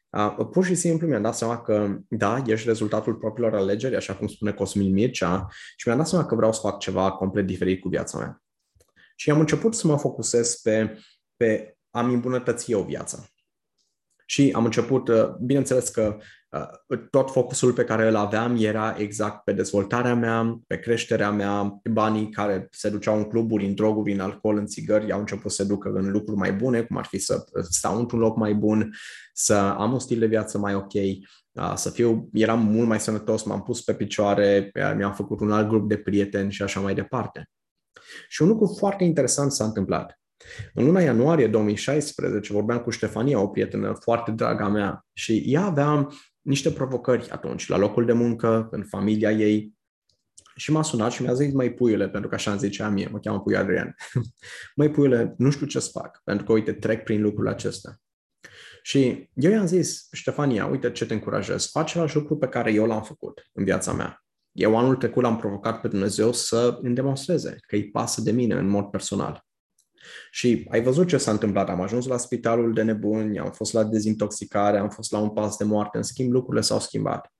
[0.08, 4.26] uh, pur și simplu mi-am dat seama că, da, ești rezultatul propriilor alegeri, așa cum
[4.26, 7.88] spune Cosmin Mircea, și mi-am dat seama că vreau să fac ceva complet diferit cu
[7.88, 8.42] viața mea.
[9.16, 10.98] Și am început să mă focusez pe,
[11.36, 13.26] pe a-mi îmbunătăți eu viața.
[14.26, 16.24] Și am început, uh, bineînțeles că uh,
[17.10, 22.28] tot focusul pe care îl aveam era exact pe dezvoltarea mea, pe creșterea mea, banii
[22.28, 25.68] care se duceau în cluburi, în droguri, în alcool, în țigări, au început să se
[25.68, 28.94] ducă în lucruri mai bune, cum ar fi să stau într-un loc mai bun,
[29.32, 33.42] să am un stil de viață mai ok, uh, să fiu, eram mult mai sănătos,
[33.42, 37.48] m-am pus pe picioare, mi-am făcut un alt grup de prieteni și așa mai departe.
[38.28, 40.18] Și un lucru foarte interesant s-a întâmplat.
[40.74, 46.08] În luna ianuarie 2016 vorbeam cu Ștefania, o prietenă foarte dragă mea, și ea avea
[46.44, 49.74] niște provocări atunci, la locul de muncă, în familia ei,
[50.56, 53.18] și m-a sunat și mi-a zis, mai puiule, pentru că așa îmi zicea mie, mă
[53.18, 53.94] cheamă Pui Adrian.
[54.76, 57.96] Măi puiule, nu știu ce să fac, pentru că, uite, trec prin lucrul acesta.
[58.82, 62.86] Și eu i-am zis, Ștefania, uite ce te încurajez, faci același lucru pe care eu
[62.86, 64.24] l-am făcut în viața mea.
[64.52, 68.54] Eu anul trecut l-am provocat pe Dumnezeu să îmi demonstreze că îi pasă de mine
[68.54, 69.46] în mod personal.
[70.30, 71.68] Și ai văzut ce s-a întâmplat.
[71.68, 75.56] Am ajuns la spitalul de nebuni, am fost la dezintoxicare, am fost la un pas
[75.56, 75.96] de moarte.
[75.96, 77.32] În schimb, lucrurile s-au schimbat.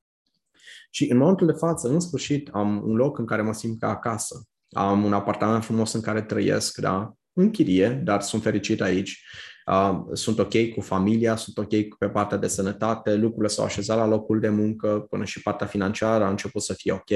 [0.91, 3.89] Și în momentul de față, în sfârșit, am un loc în care mă simt ca
[3.89, 4.49] acasă.
[4.71, 7.15] Am un apartament frumos în care trăiesc, da?
[7.33, 9.25] În chirie, dar sunt fericit aici.
[9.67, 14.07] Uh, sunt ok cu familia, sunt ok pe partea de sănătate, lucrurile s-au așezat la
[14.07, 17.11] locul de muncă, până și partea financiară a început să fie ok.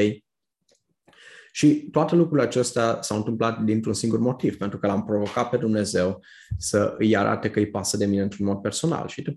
[1.52, 6.20] Și toate lucrurile acestea s-au întâmplat dintr-un singur motiv, pentru că l-am provocat pe Dumnezeu
[6.58, 9.36] să îi arate că îi pasă de mine într-un mod personal și te,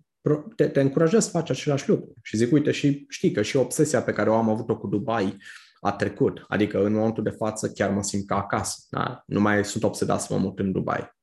[0.55, 2.13] te, te încurajez să faci același lucru.
[2.23, 5.37] Și zic, uite, și știi că și obsesia pe care o am avut-o cu Dubai
[5.79, 6.45] a trecut.
[6.47, 8.77] Adică în momentul de față chiar mă simt ca acasă.
[8.89, 9.23] Da?
[9.25, 11.19] Nu mai sunt obsedat să mă mut în Dubai.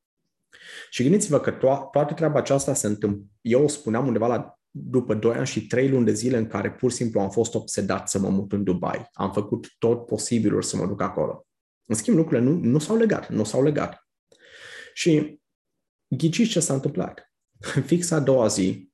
[0.91, 3.25] Și gândiți-vă că to- toată treaba aceasta se întâmplă.
[3.41, 6.73] Eu o spuneam undeva la după 2 ani și 3 luni de zile în care
[6.73, 9.09] pur și simplu am fost obsedat să mă mut în Dubai.
[9.13, 11.47] Am făcut tot posibilul să mă duc acolo.
[11.85, 14.09] În schimb, lucrurile nu, nu s-au legat, nu s-au legat.
[14.95, 15.41] Și
[16.09, 17.33] ghiciți ce s-a întâmplat.
[17.87, 18.91] Fix a doua zi,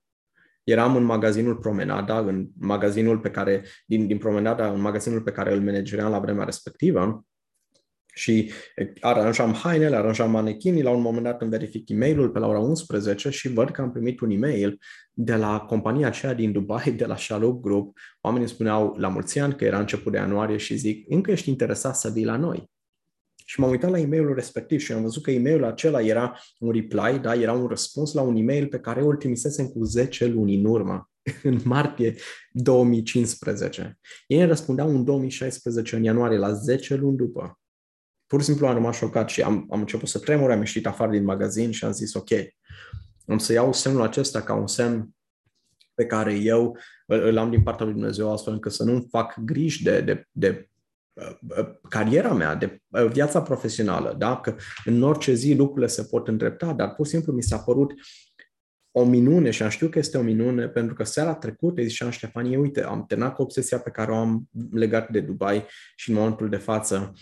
[0.64, 5.52] eram în magazinul Promenada, în magazinul pe care, din, din Promenada, în magazinul pe care
[5.52, 7.24] îl manageream la vremea respectivă,
[8.14, 8.52] Și
[9.00, 12.58] aranjam hainele, aranjam manechinii, la un moment dat îmi verific e mail pe la ora
[12.58, 14.78] 11 și văd că am primit un e-mail
[15.12, 17.98] de la compania aceea din Dubai, de la Shalom Group.
[18.20, 21.96] Oamenii spuneau la mulți ani că era început de ianuarie și zic, încă ești interesat
[21.96, 22.72] să vii la noi?
[23.46, 27.18] Și m-am uitat la e-mailul respectiv și am văzut că e-mailul acela era un reply,
[27.22, 30.54] da, era un răspuns la un e-mail pe care eu îl trimisesem cu 10 luni
[30.54, 31.10] în urmă,
[31.42, 32.14] în martie
[32.50, 33.98] 2015.
[34.26, 37.58] Ei îmi răspundeau în 2016, în ianuarie, la 10 luni după.
[38.26, 41.10] Pur și simplu am rămas șocat și am, am început să tremur, am ieșit afară
[41.10, 42.30] din magazin și am zis, ok,
[43.26, 45.08] am să iau semnul acesta ca un semn
[45.94, 49.82] pe care eu îl am din partea lui Dumnezeu, astfel încât să nu fac griji
[49.82, 50.68] de, de, de
[51.88, 54.40] cariera mea, de viața profesională, da?
[54.40, 57.92] că în orice zi lucrurile se pot îndrepta, dar pur și simplu mi s-a părut
[58.96, 62.56] o minune și am știut că este o minune pentru că seara trecută ziceam Ștefanie,
[62.56, 66.48] uite, am terminat cu obsesia pe care o am legat de Dubai și în momentul
[66.48, 67.12] de față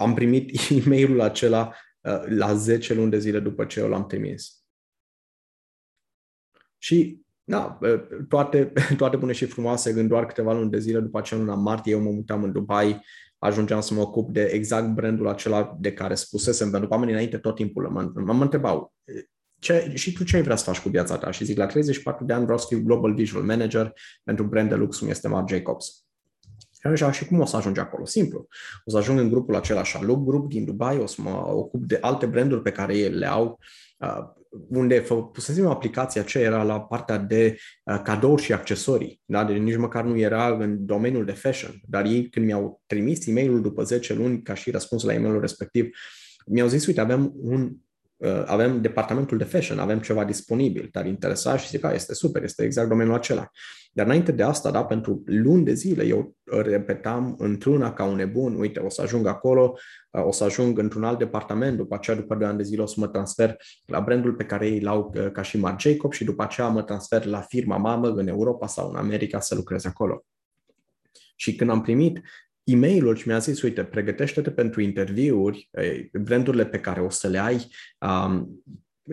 [0.00, 0.50] am primit
[0.84, 4.64] e-mailul acela uh, la 10 luni de zile după ce eu l-am trimis.
[6.78, 7.78] Și da,
[8.28, 11.92] toate, toate bune și frumoase, în doar câteva luni de zile după aceea, luna martie,
[11.92, 13.04] eu mă mutam în Dubai,
[13.38, 17.38] ajungeam să mă ocup de exact brandul acela de care spusesem, pentru că oamenii înainte
[17.38, 18.94] tot timpul mă, mă întrebau,
[19.58, 21.30] ce, și tu ce ai vrea să faci cu viața ta?
[21.30, 23.92] Și zic, la 34 de ani vreau să fiu Global Visual Manager
[24.24, 26.04] pentru brand de lux cum este Marc Jacobs.
[26.80, 28.04] Și așa, și cum o să ajung acolo?
[28.04, 28.48] Simplu.
[28.84, 31.98] O să ajung în grupul acela Shalom Group din Dubai, o să mă ocup de
[32.00, 33.58] alte branduri pe care ei le au,
[33.98, 34.38] uh,
[34.68, 39.44] unde pusesem o aplicație aceea era la partea de uh, cadouri și accesorii, da?
[39.44, 43.32] deci nici măcar nu era în domeniul de fashion, dar ei când mi-au trimis e
[43.32, 45.88] mail după 10 luni ca și răspuns la e-mailul respectiv,
[46.46, 47.72] mi-au zis, uite, avem un
[48.20, 52.42] Uh, avem departamentul de fashion, avem ceva disponibil, dar interesat și zic, că este super,
[52.42, 53.50] este exact domeniul acela.
[53.92, 58.54] Dar înainte de asta, da, pentru luni de zile, eu repetam într-una ca un nebun,
[58.54, 59.74] uite, o să ajung acolo,
[60.10, 62.86] uh, o să ajung într-un alt departament, după aceea, după 2 ani de zile, o
[62.86, 66.24] să mă transfer la brandul pe care ei l-au uh, ca și Marc Jacob și
[66.24, 70.24] după aceea mă transfer la firma mamă în Europa sau în America să lucrez acolo.
[71.36, 72.20] Și când am primit
[72.64, 75.70] e mail și mi-a zis, uite, pregătește-te pentru interviuri,
[76.12, 77.66] brandurile pe care o să le ai,
[77.98, 78.62] um,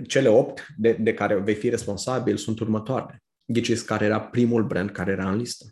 [0.07, 3.23] cele opt de, de care vei fi responsabil sunt următoarele.
[3.47, 5.65] Ghiciți care era primul brand care era în listă?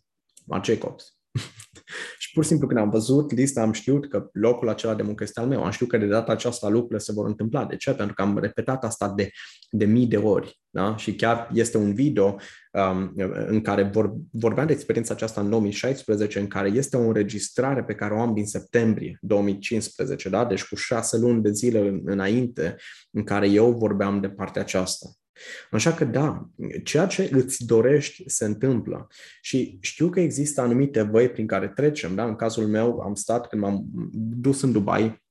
[0.46, 1.16] Marc Jacobs.
[2.20, 5.24] și pur și simplu când am văzut lista, am știut că locul acela de muncă
[5.24, 5.64] este al meu.
[5.64, 7.66] Am știut că de data aceasta lucrurile se vor întâmpla.
[7.66, 7.94] De ce?
[7.94, 9.30] Pentru că am repetat asta de,
[9.70, 10.60] de mii de ori.
[10.70, 10.98] Da?
[10.98, 12.36] Și chiar este un video
[12.72, 13.14] um,
[13.48, 17.96] în care vor, vorbeam de experiența aceasta în 2016, în care este o înregistrare pe
[17.96, 20.46] care o am din septembrie 2015, da?
[20.46, 22.76] deci cu șase luni de zile înainte,
[23.12, 25.06] în care eu vorbeam de partea aceasta.
[25.72, 26.50] Așa că da,
[26.84, 29.08] ceea ce îți dorești se întâmplă.
[29.42, 32.16] Și știu că există anumite văi prin care trecem.
[32.16, 32.26] Da?
[32.26, 35.24] În cazul meu am stat când m-am dus în Dubai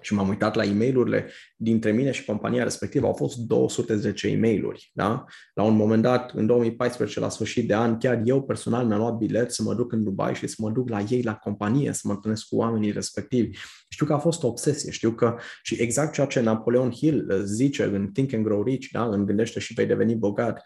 [0.00, 4.38] și m-am uitat la e mail dintre mine și compania respectivă, au fost 210 e
[4.38, 5.24] mail Da?
[5.54, 9.16] La un moment dat, în 2014, la sfârșit de an, chiar eu personal mi-am luat
[9.16, 12.00] bilet să mă duc în Dubai și să mă duc la ei la companie, să
[12.04, 13.58] mă întâlnesc cu oamenii respectivi.
[13.88, 17.84] Știu că a fost o obsesie, știu că și exact ceea ce Napoleon Hill zice
[17.84, 19.04] în Think and Grow Rich, da?
[19.04, 20.62] în Gândește și vei deveni bogat,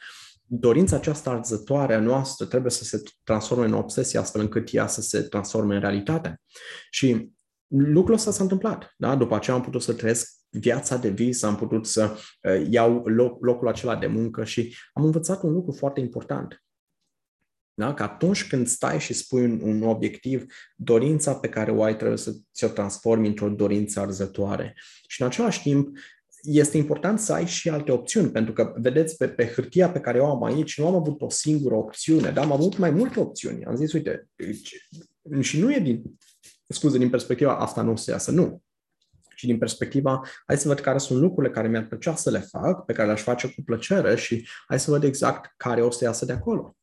[0.46, 5.00] dorința aceasta arzătoare a noastră trebuie să se transforme în obsesie astfel încât ea să
[5.00, 6.40] se transforme în realitate.
[6.90, 7.32] Și
[7.68, 8.94] lucrul ăsta s-a întâmplat.
[8.96, 9.16] Da?
[9.16, 13.44] După aceea am putut să trăiesc viața de vis, am putut să uh, iau loc,
[13.44, 16.64] locul acela de muncă și am învățat un lucru foarte important.
[17.74, 17.94] Da?
[17.94, 20.44] Că atunci când stai și spui un, un obiectiv,
[20.76, 24.74] dorința pe care o ai trebuie să ți-o transformi într-o dorință arzătoare.
[25.08, 25.96] Și în același timp,
[26.42, 30.20] este important să ai și alte opțiuni, pentru că, vedeți, pe, pe hârtia pe care
[30.20, 33.64] o am aici, nu am avut o singură opțiune, dar am avut mai multe opțiuni.
[33.64, 34.28] Am zis, uite,
[35.40, 36.02] și nu e din
[36.66, 38.62] scuze, din perspectiva asta nu o să iasă, nu.
[39.34, 42.84] Și din perspectiva, hai să văd care sunt lucrurile care mi-ar plăcea să le fac,
[42.84, 46.24] pe care le-aș face cu plăcere și hai să văd exact care o să iasă
[46.24, 46.76] de acolo.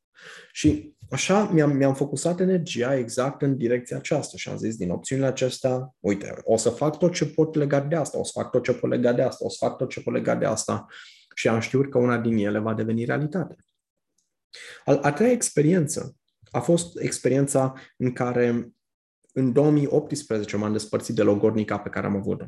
[0.52, 5.28] Și așa mi-am, mi-am focusat energia exact în direcția aceasta și am zis din opțiunile
[5.28, 8.64] acestea, uite, o să fac tot ce pot legat de asta, o să fac tot
[8.64, 10.86] ce pot legat de asta, o să fac tot ce pot legat de asta
[11.36, 13.56] și am știut că una din ele va deveni realitate.
[14.86, 16.16] A treia experiență
[16.52, 18.72] a fost experiența în care
[19.32, 22.46] în 2018 m-am despărțit de logornica pe care am avut-o.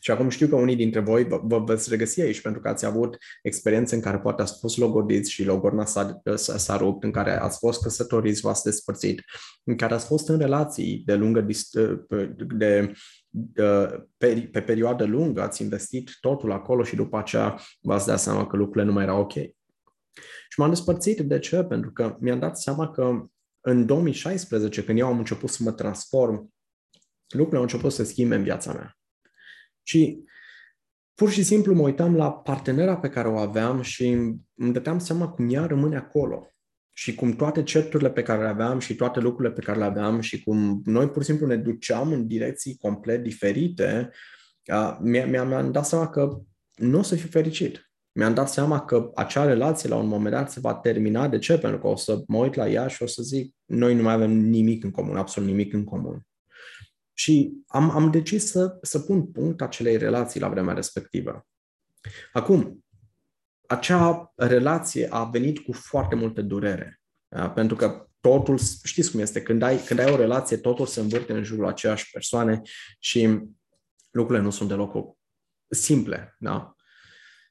[0.00, 2.84] Și acum știu că unii dintre voi vă, vă veți regăsi aici pentru că ați
[2.84, 7.40] avut experiențe în care poate ați fost logodiți și logorna s-a, s-a rupt, în care
[7.40, 9.22] ați fost căsătoriți, v-ați despărțit,
[9.64, 11.54] în care ați fost în relații de lungă de,
[12.56, 12.92] de,
[13.28, 18.46] de, pe, pe perioadă lungă, ați investit totul acolo și după aceea v-ați dat seama
[18.46, 19.32] că lucrurile nu mai erau ok.
[20.48, 21.20] Și m-am despărțit.
[21.20, 21.62] De ce?
[21.62, 23.28] Pentru că mi-am dat seama că
[23.60, 26.54] în 2016, când eu am început să mă transform
[27.28, 28.98] lucrurile au început să se schimbe în viața mea.
[29.82, 30.24] Și
[31.14, 34.06] pur și simplu mă uitam la partenera pe care o aveam și
[34.54, 36.52] îmi dăteam seama cum ea rămâne acolo.
[36.92, 40.20] Și cum toate certurile pe care le aveam și toate lucrurile pe care le aveam
[40.20, 44.10] și cum noi pur și simplu ne duceam în direcții complet diferite,
[45.00, 46.40] mi-am dat seama că
[46.74, 47.87] nu o să fiu fericit.
[48.12, 51.28] Mi-am dat seama că acea relație la un moment dat se va termina.
[51.28, 51.58] De ce?
[51.58, 54.12] Pentru că o să mă uit la ea și o să zic, noi nu mai
[54.12, 56.26] avem nimic în comun, absolut nimic în comun.
[57.12, 61.46] Și am, am decis să, să pun punct acelei relații la vremea respectivă.
[62.32, 62.84] Acum,
[63.66, 67.00] acea relație a venit cu foarte multă durere.
[67.28, 67.50] Da?
[67.50, 71.32] Pentru că totul, știți cum este, când ai, când ai o relație, totul se învârte
[71.32, 72.60] în jurul aceeași persoane
[72.98, 73.40] și
[74.10, 75.16] lucrurile nu sunt deloc
[75.68, 76.36] simple.
[76.38, 76.74] Da?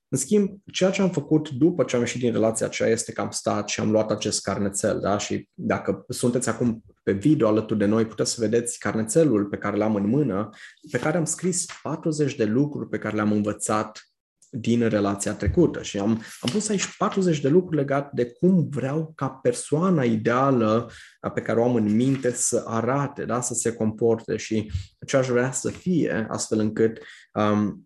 [0.10, 3.22] În schimb, ceea ce am făcut după ce am ieșit din relația aceea este că
[3.22, 5.18] am stat și am luat acest carnețel, da?
[5.18, 9.78] Și dacă sunteți acum pe video alături de noi, puteți să vedeți carnețelul pe care
[9.78, 10.50] l-am în mână,
[10.92, 14.02] pe care am scris 40 de lucruri pe care le-am învățat
[14.50, 19.12] din relația trecută și am, am pus aici 40 de lucruri legate de cum vreau
[19.16, 20.92] ca persoana ideală
[21.34, 23.42] pe care o am în minte să arate, da?
[23.42, 24.72] să se comporte și
[25.06, 27.00] ce aș vrea să fie, astfel încât
[27.34, 27.84] um, Uh,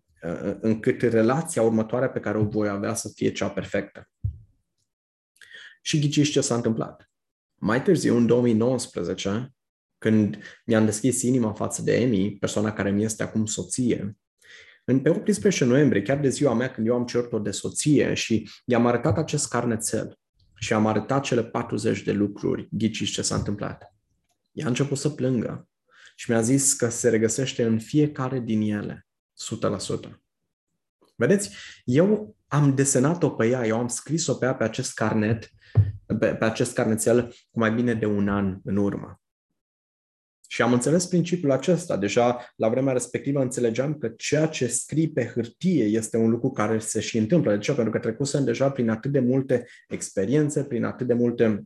[0.60, 4.10] încât relația următoare pe care o voi avea să fie cea perfectă.
[5.82, 7.10] Și ghiciți ce s-a întâmplat.
[7.54, 9.54] Mai târziu, în 2019,
[9.98, 14.16] când mi-am deschis inima față de Emi, persoana care mi este acum soție,
[14.84, 18.50] în pe 18 noiembrie, chiar de ziua mea când eu am cerut-o de soție și
[18.64, 20.18] i-am arătat acest carnețel
[20.54, 23.94] și am arătat cele 40 de lucruri, ghiciți ce s-a întâmplat.
[24.52, 25.68] Ea a început să plângă
[26.16, 29.06] și mi-a zis că se regăsește în fiecare din ele.
[30.06, 30.20] 100%.
[31.14, 31.50] Vedeți?
[31.84, 35.50] Eu am desenat-o pe ea, eu am scris-o pe ea pe acest carnet,
[36.18, 39.22] pe, pe acest carnețel cu mai bine de un an în urmă.
[40.48, 41.96] Și am înțeles principiul acesta.
[41.96, 46.78] Deja la vremea respectivă înțelegeam că ceea ce scrii pe hârtie este un lucru care
[46.78, 47.52] se și întâmplă.
[47.54, 47.72] De ce?
[47.72, 51.64] Pentru că trecusem deja prin atât de multe experiențe, prin atât de multe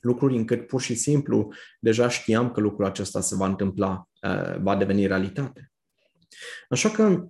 [0.00, 4.76] lucruri încât pur și simplu deja știam că lucrul acesta se va întâmpla, uh, va
[4.76, 5.71] deveni realitate.
[6.68, 7.28] Așa că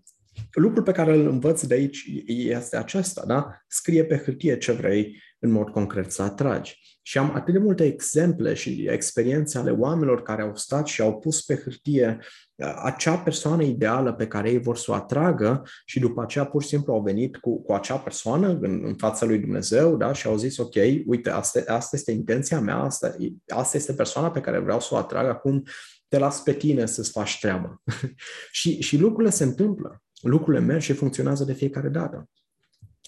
[0.52, 3.62] lucrul pe care îl învăț de aici este acesta, da?
[3.66, 6.98] Scrie pe hârtie ce vrei în mod concret să atragi.
[7.02, 11.18] Și am atât de multe exemple și experiențe ale oamenilor care au stat și au
[11.18, 12.18] pus pe hârtie
[12.82, 16.68] acea persoană ideală pe care ei vor să o atragă și după aceea pur și
[16.68, 20.12] simplu au venit cu, cu acea persoană în, în fața lui Dumnezeu da?
[20.12, 20.74] și au zis, ok,
[21.06, 23.16] uite, asta, asta este intenția mea, asta,
[23.48, 25.62] asta este persoana pe care vreau să o atrag, acum
[26.12, 27.83] te las pe tine să-ți faci treaba.
[28.61, 30.03] și, și lucrurile se întâmplă.
[30.20, 32.31] Lucrurile merg și funcționează de fiecare dată.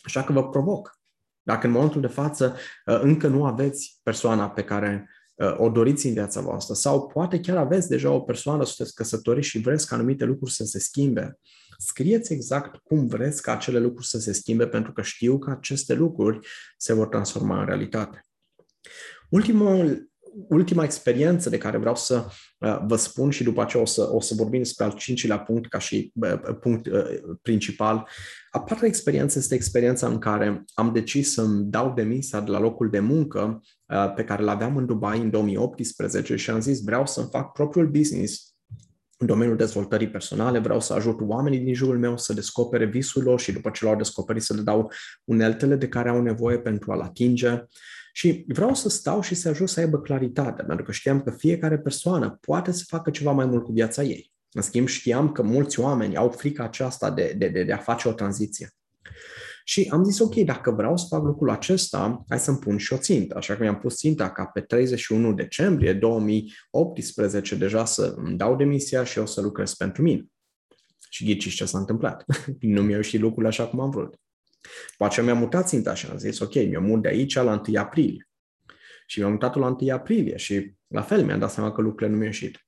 [0.03, 0.99] Așa că vă provoc.
[1.43, 6.07] Dacă în momentul de față uh, încă nu aveți persoana pe care uh, o doriți
[6.07, 9.95] în viața voastră sau poate chiar aveți deja o persoană, sunteți căsătoriți și vreți ca
[9.95, 11.39] anumite lucruri să se schimbe,
[11.79, 15.95] scrieți exact cum vreți ca acele lucruri să se schimbe pentru că știu că aceste
[15.95, 18.25] lucruri se vor transforma în realitate.
[19.31, 20.13] Ultimul
[20.49, 22.25] ultima experiență de care vreau să
[22.59, 25.69] uh, vă spun și după aceea o să, o să vorbim despre al cincilea punct
[25.69, 27.03] ca și uh, punct uh,
[27.43, 28.09] principal.
[28.51, 32.91] A patra experiență este experiența în care am decis să-mi dau demisia de la locul
[32.91, 33.63] de muncă
[34.17, 38.55] pe care l-aveam în Dubai în 2018 și am zis vreau să-mi fac propriul business
[39.19, 43.41] în domeniul dezvoltării personale, vreau să ajut oamenii din jurul meu să descopere visul lor
[43.41, 44.93] și după ce l-au descoperit să le dau
[45.25, 47.65] uneltele de care au nevoie pentru a-l atinge.
[48.17, 51.79] Și vreau să stau și să ajut să aibă claritate, pentru că știam că fiecare
[51.79, 54.33] persoană poate să facă ceva mai mult cu viața ei.
[54.53, 58.09] În schimb, știam că mulți oameni au frica aceasta de, de, de, de a face
[58.09, 58.75] o tranziție.
[59.65, 62.97] Și am zis, ok, dacă vreau să fac lucrul acesta, hai să-mi pun și o
[62.97, 63.37] țintă.
[63.37, 69.05] Așa că mi-am pus ținta ca pe 31 decembrie 2018 deja să îmi dau demisia
[69.05, 70.25] și eu să lucrez pentru mine.
[71.09, 72.25] Și ghiciți ce s-a întâmplat.
[72.61, 74.19] nu mi-au ieșit lucrurile așa cum am vrut.
[74.91, 77.79] După aceea mi-am mutat ținta și am zis, ok, mi-am mut de aici la 1
[77.79, 78.29] aprilie.
[79.07, 82.17] Și mi-am mutat la 1 aprilie și la fel mi-am dat seama că lucrurile nu
[82.17, 82.67] mi-au ieșit.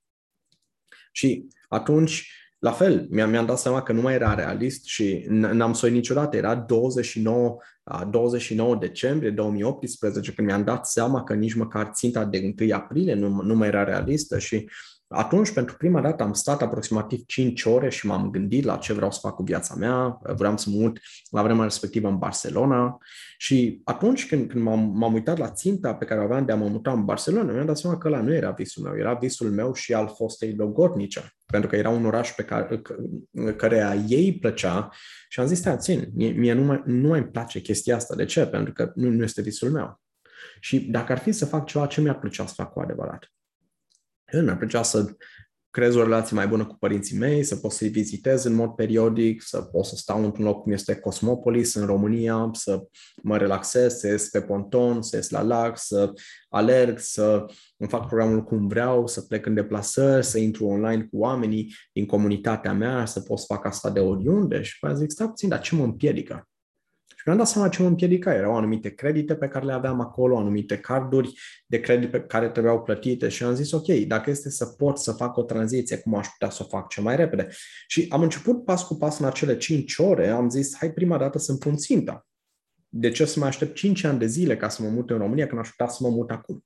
[1.11, 5.73] Și atunci, la fel, mi-am, mi-am dat seama că nu mai era realist și n-am
[5.73, 6.37] soit niciodată.
[6.37, 7.57] Era 29,
[8.09, 13.41] 29 decembrie 2018 când mi-am dat seama că nici măcar ținta de 1 aprilie nu,
[13.41, 14.69] nu mai era realistă și
[15.07, 19.11] atunci, pentru prima dată, am stat aproximativ 5 ore și m-am gândit la ce vreau
[19.11, 20.19] să fac cu viața mea.
[20.35, 22.97] Vreau să mut la vremea respectivă în Barcelona
[23.37, 26.55] și atunci când, când m-am, m-am uitat la ținta pe care o aveam de a
[26.55, 29.51] mă muta în Barcelona, mi-am dat seama că ăla nu era visul meu, era visul
[29.51, 32.81] meu și al fostei Logornice, pentru că era un oraș pe care,
[33.55, 34.89] care ei plăcea
[35.29, 38.15] și am zis, stai, țin, mie, mie nu, mai, nu mai îmi place chestia asta.
[38.15, 38.45] De ce?
[38.45, 40.01] Pentru că nu, nu este visul meu.
[40.59, 43.31] Și dacă ar fi să fac ceva, ce mi-ar plăcea să fac cu adevărat?
[44.31, 45.15] El mi-ar plăcea să
[45.69, 49.41] creez o relație mai bună cu părinții mei, să pot să-i vizitez în mod periodic,
[49.41, 52.83] să pot să stau într-un loc cum este Cosmopolis în România, să
[53.23, 56.11] mă relaxez, să ies pe ponton, să ies la lac, să
[56.49, 57.45] alerg, să
[57.77, 62.05] îmi fac programul cum vreau, să plec în deplasări, să intru online cu oamenii din
[62.05, 65.59] comunitatea mea, să pot să fac asta de oriunde și pe zic, stai puțin, dar
[65.59, 66.46] ce mă împiedică?
[67.27, 68.33] Mi-am dat seama ce mă împiedica.
[68.33, 71.33] Erau anumite credite pe care le aveam acolo, anumite carduri
[71.65, 75.11] de credit pe care trebuiau plătite și am zis, ok, dacă este să pot să
[75.11, 77.47] fac o tranziție, cum aș putea să o fac ce mai repede?
[77.87, 81.37] Și am început pas cu pas în acele 5 ore, am zis, hai prima dată
[81.37, 82.27] să-mi pun ținta.
[82.89, 85.47] De ce să mai aștept 5 ani de zile ca să mă mut în România
[85.47, 86.65] când aș putea să mă mut acum?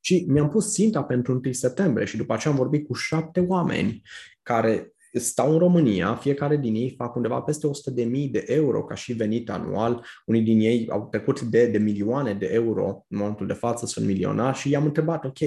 [0.00, 4.02] Și mi-am pus ținta pentru 1 septembrie și după aceea am vorbit cu șapte oameni
[4.42, 9.12] care stau în România, fiecare din ei fac undeva peste 100.000 de euro ca și
[9.12, 10.06] venit anual.
[10.26, 14.06] Unii din ei au trecut de, de milioane de euro în momentul de față, sunt
[14.06, 15.38] milionari și i-am întrebat, ok,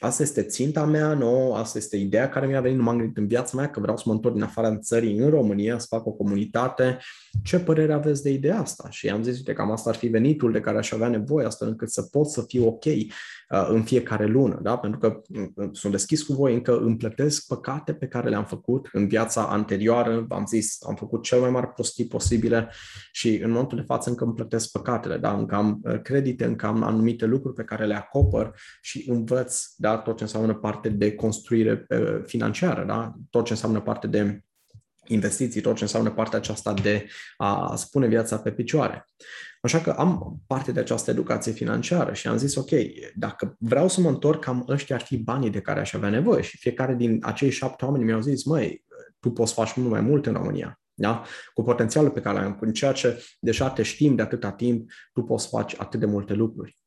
[0.00, 3.26] asta este ținta mea nouă, asta este ideea care mi-a venit, nu m-am gândit în
[3.26, 6.12] viața mea că vreau să mă întorc din afara țării în România, să fac o
[6.12, 6.98] comunitate.
[7.42, 8.90] Ce părere aveți de ideea asta?
[8.90, 11.68] Și am zis, uite, cam asta ar fi venitul de care aș avea nevoie, astfel
[11.68, 13.06] încât să pot să fiu ok Uh,
[13.50, 14.78] în fiecare lună, da?
[14.78, 15.20] pentru că
[15.54, 19.46] uh, sunt deschis cu voi, încă îmi plătesc păcate pe care le-am făcut în viața
[19.46, 22.68] anterioară, am zis, am făcut cel mai mari prostii posibile
[23.12, 25.32] și în momentul de față încă îmi plătesc păcatele, da?
[25.32, 29.98] încă am uh, credite, încă am anumite lucruri pe care le acopăr și învăț da?
[29.98, 31.86] tot ce înseamnă parte de construire
[32.26, 33.12] financiară, da?
[33.30, 34.40] tot ce înseamnă parte de
[35.10, 37.06] investiții, tot ce înseamnă partea aceasta de
[37.36, 39.04] a spune viața pe picioare.
[39.60, 42.70] Așa că am parte de această educație financiară și am zis, ok,
[43.14, 46.42] dacă vreau să mă întorc, cam ăștia ar fi banii de care aș avea nevoie.
[46.42, 48.84] Și fiecare din acei șapte oameni mi-au zis, măi,
[49.18, 50.80] tu poți face mult mai mult în România.
[50.94, 51.24] Da?
[51.54, 55.22] Cu potențialul pe care l-am, în ceea ce deja te știm de atâta timp, tu
[55.22, 56.78] poți face atât de multe lucruri.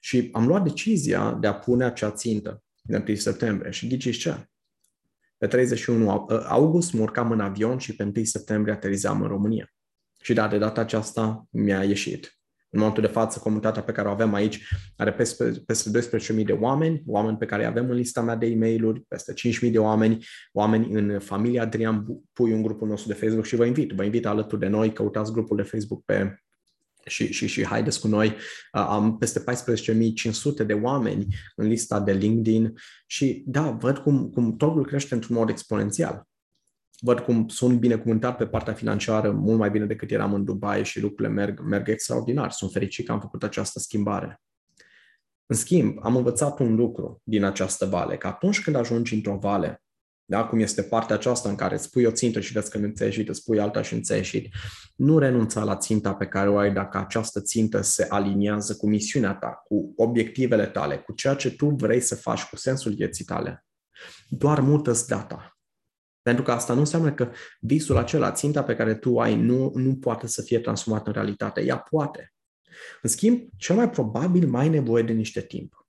[0.00, 3.70] Și am luat decizia de a pune acea țintă în 1 septembrie.
[3.70, 4.44] Și ghiciți ce?
[5.40, 9.72] Pe 31 august mă urcam în avion și pe 1 septembrie aterizam în România.
[10.22, 12.38] Și da, de data aceasta mi-a ieșit.
[12.70, 16.52] În momentul de față, comunitatea pe care o avem aici are peste, peste 12.000 de
[16.52, 19.34] oameni, oameni pe care avem în lista mea de e mail peste
[19.66, 23.64] 5.000 de oameni, oameni în familia Adrian Pui, un grupul nostru de Facebook și vă
[23.64, 26.40] invit, vă invit alături de noi, căutați grupul de Facebook pe
[27.06, 28.36] și, și, și haideți cu noi.
[28.70, 29.44] Am peste
[30.60, 31.26] 14.500 de oameni
[31.56, 32.74] în lista de LinkedIn
[33.06, 36.28] și da, văd cum, cum totul crește într-un mod exponențial
[37.00, 41.00] văd cum sunt binecuvântat pe partea financiară mult mai bine decât eram în Dubai și
[41.00, 42.50] lucrurile merg, merg extraordinar.
[42.50, 44.40] Sunt fericit că am făcut această schimbare.
[45.46, 49.82] În schimb, am învățat un lucru din această vale, că atunci când ajungi într-o vale,
[50.30, 52.88] da, cum este partea aceasta în care îți pui o țintă și vezi că nu
[52.88, 54.54] ți ieșit, îți pui alta și nu ți ieșit,
[54.96, 59.34] nu renunța la ținta pe care o ai dacă această țintă se aliniază cu misiunea
[59.34, 63.64] ta, cu obiectivele tale, cu ceea ce tu vrei să faci, cu sensul vieții tale.
[64.28, 65.58] Doar mută-ți data.
[66.22, 69.96] Pentru că asta nu înseamnă că visul acela, ținta pe care tu ai, nu, nu
[69.96, 71.64] poate să fie transformată în realitate.
[71.64, 72.32] Ea poate.
[73.02, 75.79] În schimb, cel mai probabil mai ai nevoie de niște timp.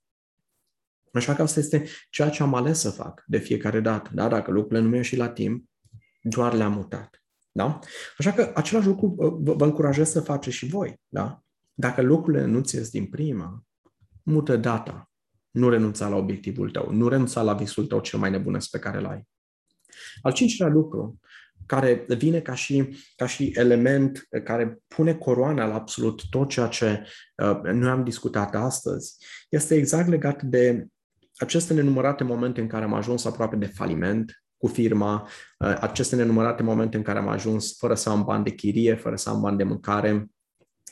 [1.11, 4.09] Așa că asta este ceea ce am ales să fac de fiecare dată.
[4.13, 4.27] Da?
[4.27, 5.69] Dacă lucrurile nu mi-au și la timp,
[6.21, 7.23] doar le-am mutat.
[7.51, 7.79] Da?
[8.17, 9.07] Așa că același lucru
[9.39, 11.01] vă, vă încurajez să faceți și voi.
[11.07, 11.43] Da?
[11.73, 13.63] Dacă lucrurile nu ți din prima,
[14.23, 15.05] mută data.
[15.51, 18.99] Nu renunța la obiectivul tău, nu renunța la visul tău cel mai nebunesc pe care
[18.99, 19.27] l-ai.
[20.21, 21.19] Al cincilea lucru,
[21.65, 27.07] care vine ca și, ca și element care pune coroana la absolut tot ceea ce
[27.35, 29.15] uh, noi am discutat astăzi,
[29.49, 30.87] este exact legat de
[31.41, 35.27] aceste nenumărate momente în care am ajuns aproape de faliment cu firma,
[35.59, 39.15] uh, aceste nenumărate momente în care am ajuns fără să am bani de chirie, fără
[39.15, 40.31] să am bani de mâncare.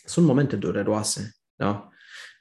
[0.05, 1.89] Sunt momente dureroase, da?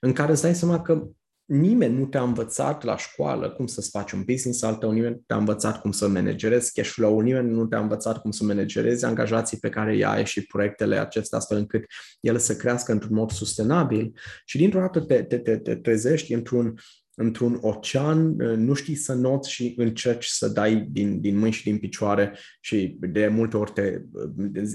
[0.00, 1.08] în care îți dai seama că
[1.44, 5.22] nimeni nu te-a învățat la școală cum să-ți faci un business al tău, nimeni nu
[5.26, 9.58] te-a învățat cum să managerezi cash flow nimeni nu te-a învățat cum să managerezi angajații
[9.58, 11.84] pe care îi ai și proiectele acestea astfel încât
[12.20, 14.12] ele să crească într-un mod sustenabil
[14.44, 16.74] și dintr-o dată te, te, te, te trezești într-un,
[17.18, 21.78] într-un ocean, nu știi să noți și încerci să dai din, din mâini și din
[21.78, 24.00] picioare și de multe ori te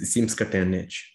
[0.04, 1.14] simți că te înneci.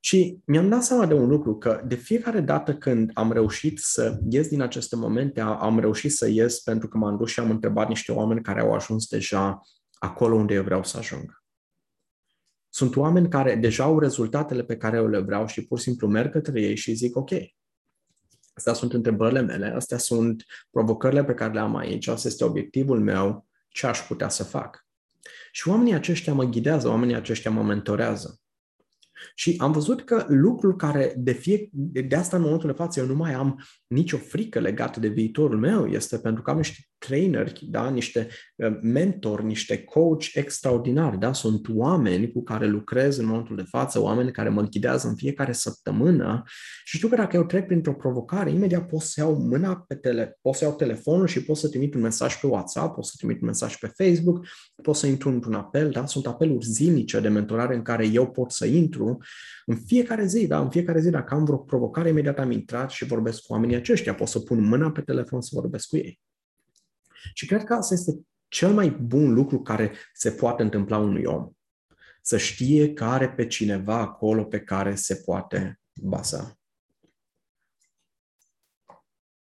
[0.00, 4.18] Și mi-am dat seama de un lucru, că de fiecare dată când am reușit să
[4.28, 7.88] ies din aceste momente, am reușit să ies pentru că m-am dus și am întrebat
[7.88, 9.60] niște oameni care au ajuns deja
[9.98, 11.44] acolo unde eu vreau să ajung.
[12.68, 16.08] Sunt oameni care deja au rezultatele pe care eu le vreau și pur și simplu
[16.08, 17.30] merg către ei și zic, ok,
[18.56, 23.00] astea sunt întrebările mele, astea sunt provocările pe care le am aici, asta este obiectivul
[23.00, 24.86] meu, ce aș putea să fac.
[25.52, 28.40] Și oamenii aceștia mă ghidează, oamenii aceștia mă mentorează.
[29.34, 31.68] Și am văzut că lucrul care de, fie,
[32.08, 35.58] de asta în momentul de față eu nu mai am nicio frică legată de viitorul
[35.58, 41.32] meu este pentru că am niște traineri, da, niște uh, mentori, niște coach extraordinari, da,
[41.32, 45.52] sunt oameni cu care lucrez în momentul de față, oameni care mă ghidează în fiecare
[45.52, 46.42] săptămână.
[46.84, 50.38] Și știu că dacă eu trec printr-o provocare, imediat pot să iau mâna pe tele,
[50.42, 53.40] pot să iau telefonul și pot să trimit un mesaj pe WhatsApp, pot să trimit
[53.40, 54.46] un mesaj pe Facebook,
[54.82, 58.50] pot să intru într-un apel, da, sunt apeluri zilnice de mentorare în care eu pot
[58.50, 59.05] să intru
[59.64, 63.04] în fiecare zi, da, în fiecare zi, dacă am vreo provocare, imediat am intrat și
[63.04, 66.20] vorbesc cu oamenii aceștia, pot să pun mâna pe telefon să vorbesc cu ei.
[67.34, 68.12] Și cred că asta este
[68.48, 71.50] cel mai bun lucru care se poate întâmpla unui om.
[72.22, 76.58] Să știe că are pe cineva acolo pe care se poate baza.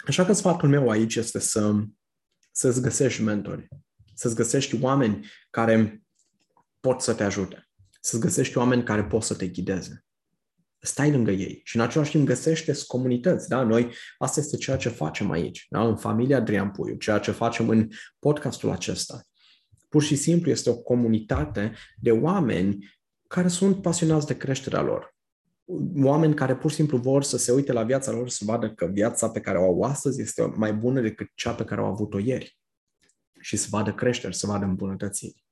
[0.06, 1.74] Așa că sfatul meu aici este să,
[2.52, 3.68] să-ți găsești mentori,
[4.14, 6.02] să-ți găsești oameni care
[6.80, 7.70] pot să te ajute,
[8.02, 10.04] să-ți găsești oameni care pot să te ghideze
[10.84, 13.48] stai lângă ei și în același timp găsește comunități.
[13.48, 13.62] Da?
[13.62, 15.86] Noi, asta este ceea ce facem aici, da?
[15.86, 17.88] în familia Adrian Puiu, ceea ce facem în
[18.18, 19.22] podcastul acesta.
[19.88, 22.90] Pur și simplu este o comunitate de oameni
[23.28, 25.14] care sunt pasionați de creșterea lor.
[26.02, 28.86] Oameni care pur și simplu vor să se uite la viața lor să vadă că
[28.86, 31.90] viața pe care o au astăzi este mai bună decât cea pe care o au
[31.90, 32.58] avut-o ieri.
[33.40, 35.44] Și să vadă creșteri, să vadă îmbunătățiri.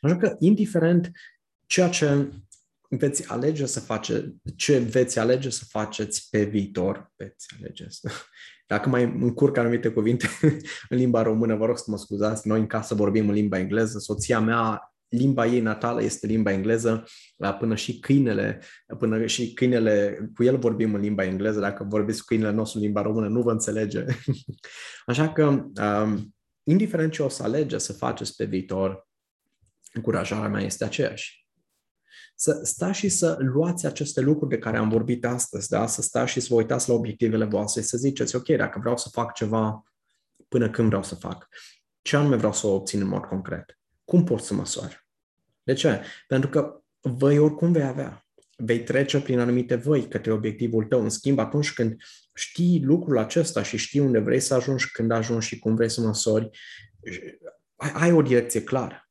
[0.00, 1.10] Așa că, indiferent
[1.70, 2.32] ceea ce
[2.88, 8.10] veți alege să face, ce veți alege să faceți pe viitor, veți alege să...
[8.66, 10.26] Dacă mai încurc anumite cuvinte
[10.88, 13.98] în limba română, vă rog să mă scuzați, noi în casă vorbim în limba engleză,
[13.98, 17.04] soția mea, limba ei natală este limba engleză,
[17.58, 18.62] până și câinele,
[18.98, 22.84] până și câinele, cu el vorbim în limba engleză, dacă vorbiți cu câinele nostru în
[22.84, 24.04] limba română, nu vă înțelege.
[25.06, 29.08] Așa că, um, indiferent ce o să alege să faceți pe viitor,
[29.92, 31.40] încurajarea mea este aceeași
[32.40, 35.86] să stați și să luați aceste lucruri de care am vorbit astăzi, da?
[35.86, 39.08] să stați și să vă uitați la obiectivele voastre, să ziceți, ok, dacă vreau să
[39.08, 39.82] fac ceva,
[40.48, 41.48] până când vreau să fac?
[42.02, 43.78] Ce anume vreau să obțin în mod concret?
[44.04, 45.06] Cum pot să măsoar?
[45.62, 46.02] De ce?
[46.26, 48.26] Pentru că văi oricum vei avea.
[48.56, 51.02] Vei trece prin anumite văi către obiectivul tău.
[51.02, 51.96] În schimb, atunci când
[52.34, 56.00] știi lucrul acesta și știi unde vrei să ajungi, când ajungi și cum vrei să
[56.00, 56.50] măsori,
[57.76, 59.09] ai o direcție clară.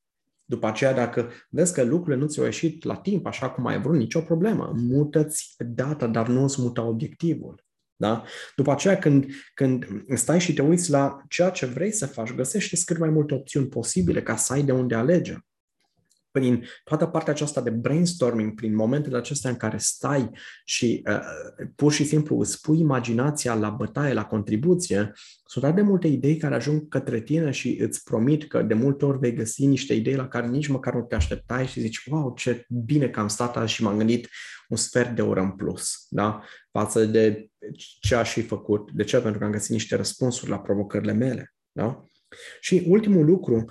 [0.49, 3.97] După aceea, dacă vezi că lucrurile nu ți-au ieșit la timp așa cum ai vrut,
[3.97, 4.73] nicio problemă.
[4.75, 7.63] Mută-ți data, dar nu îți muta obiectivul.
[7.95, 8.23] Da?
[8.55, 12.83] După aceea, când, când stai și te uiți la ceea ce vrei să faci, găsești
[12.83, 15.37] cât mai multe opțiuni posibile ca să ai de unde alege
[16.31, 20.29] prin toată partea aceasta de brainstorming, prin momentele acestea în care stai
[20.65, 21.19] și uh,
[21.75, 25.11] pur și simplu îți pui imaginația la bătaie, la contribuție,
[25.45, 29.05] sunt atât de multe idei care ajung către tine și îți promit că de multe
[29.05, 32.33] ori vei găsi niște idei la care nici măcar nu te așteptai și zici, wow,
[32.33, 34.27] ce bine că am stat azi și m-am gândit
[34.69, 36.43] un sfert de oră în plus, da?
[36.71, 37.49] Față de
[37.99, 38.91] ce aș fi făcut.
[38.91, 39.19] De ce?
[39.19, 42.03] Pentru că am găsit niște răspunsuri la provocările mele, da?
[42.59, 43.65] Și ultimul lucru,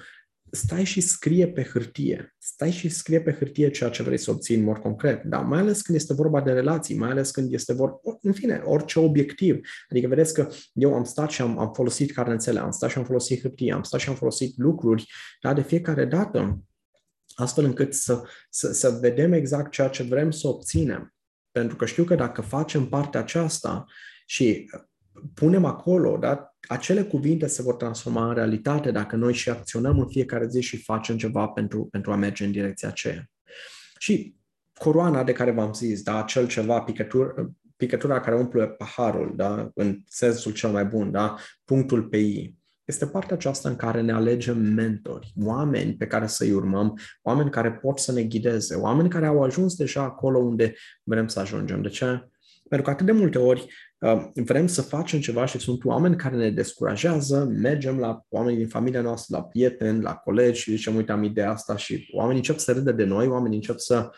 [0.51, 2.35] stai și scrie pe hârtie.
[2.39, 5.39] Stai și scrie pe hârtie ceea ce vrei să obții în mod concret, da?
[5.39, 8.99] mai ales când este vorba de relații, mai ales când este vorba, în fine, orice
[8.99, 9.61] obiectiv.
[9.89, 13.05] Adică vedeți că eu am stat și am, am folosit carnețele, am stat și am
[13.05, 15.07] folosit hârtie, am stat și am folosit lucruri,
[15.41, 16.63] da, de fiecare dată,
[17.35, 21.15] astfel încât să, să, să vedem exact ceea ce vrem să obținem.
[21.51, 23.85] Pentru că știu că dacă facem partea aceasta
[24.27, 24.71] și
[25.35, 30.09] punem acolo, da, acele cuvinte se vor transforma în realitate dacă noi și acționăm în
[30.09, 33.31] fiecare zi și facem ceva pentru, pentru a merge în direcția aceea.
[33.99, 34.35] Și
[34.75, 39.99] coroana de care v-am zis, da, acel ceva, picătură, picătura care umple paharul, da, în
[40.07, 44.59] sensul cel mai bun, da, punctul pe I, este partea aceasta în care ne alegem
[44.59, 49.43] mentori, oameni pe care să-i urmăm, oameni care pot să ne ghideze, oameni care au
[49.43, 51.83] ajuns deja acolo unde vrem să ajungem.
[51.83, 52.29] De ce?
[52.69, 53.67] Pentru că atât de multe ori
[54.35, 59.01] vrem să facem ceva și sunt oameni care ne descurajează, mergem la oameni din familia
[59.01, 62.73] noastră, la prieteni, la colegi și zicem, uite, am ideea asta și oamenii încep să
[62.73, 64.11] râdă de noi, oamenii încep să,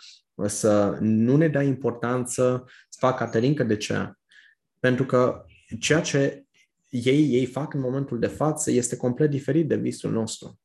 [0.46, 4.12] să nu ne dea importanță, să facă Caterinca, de ce?
[4.78, 5.44] Pentru că
[5.78, 6.44] ceea ce
[6.88, 10.60] ei, ei fac în momentul de față este complet diferit de visul nostru.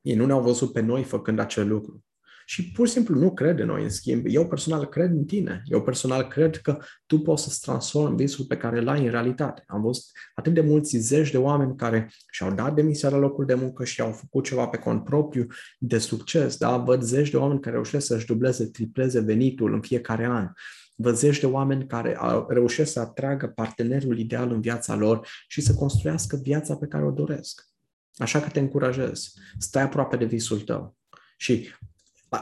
[0.00, 2.04] Ei nu ne-au văzut pe noi făcând acel lucru
[2.46, 4.24] și pur și simplu nu crede în noi, în schimb.
[4.26, 5.62] Eu personal cred în tine.
[5.64, 9.64] Eu personal cred că tu poți să-ți transformi visul pe care îl ai în realitate.
[9.66, 13.54] Am văzut atât de mulți zeci de oameni care și-au dat demisia la locul de
[13.54, 15.46] muncă și au făcut ceva pe cont propriu
[15.78, 16.56] de succes.
[16.56, 16.76] Da?
[16.76, 20.48] Văd zeci de oameni care reușesc să-și dubleze, tripleze venitul în fiecare an.
[20.96, 25.60] Văd zeci de oameni care au reușesc să atragă partenerul ideal în viața lor și
[25.60, 27.68] să construiască viața pe care o doresc.
[28.16, 29.32] Așa că te încurajez.
[29.58, 30.96] Stai aproape de visul tău.
[31.36, 31.68] Și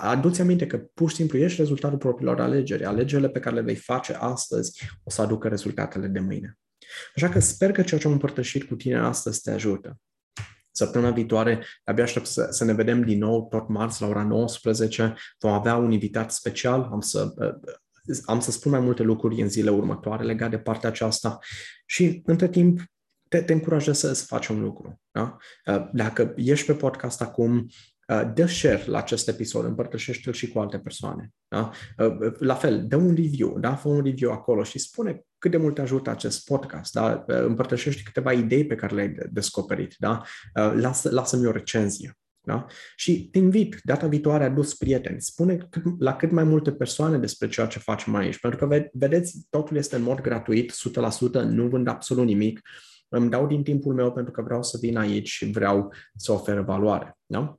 [0.01, 2.85] adu-ți aminte că pur și simplu ești rezultatul propriilor alegeri.
[2.85, 6.59] Alegerile pe care le vei face astăzi o să aducă rezultatele de mâine.
[7.15, 9.99] Așa că sper că ceea ce am împărtășit cu tine astăzi te ajută.
[10.71, 15.15] Săptămâna viitoare abia aștept să, să ne vedem din nou tot marți la ora 19.
[15.39, 16.89] Vom avea un invitat special.
[16.93, 17.35] Am să,
[18.25, 21.39] am să spun mai multe lucruri în zile următoare legate de partea aceasta
[21.87, 22.81] și între timp
[23.29, 25.01] te, te încurajez să, să faci un lucru.
[25.11, 25.37] Da?
[25.93, 27.69] Dacă ești pe podcast acum,
[28.02, 28.02] Uh,
[28.35, 31.31] dă share la acest episod, împărtășește-l și cu alte persoane.
[31.49, 31.71] Da?
[31.99, 33.75] Uh, uh, la fel, dă un review, da?
[33.75, 37.25] fă un review acolo și spune cât de mult te ajută acest podcast, da?
[37.27, 40.23] împărtășește câteva idei pe care le-ai descoperit, da?
[40.53, 42.17] Lasă, lasă-mi o recenzie.
[42.45, 42.67] Da?
[42.97, 47.49] Și te invit, data viitoare, adus prieteni, spune cât, la cât mai multe persoane despre
[47.49, 51.89] ceea ce facem aici, pentru că, vedeți, totul este în mod gratuit, 100%, nu vând
[51.89, 52.61] absolut nimic,
[53.09, 56.59] îmi dau din timpul meu pentru că vreau să vin aici și vreau să ofer
[56.59, 57.19] valoare.
[57.27, 57.57] Da?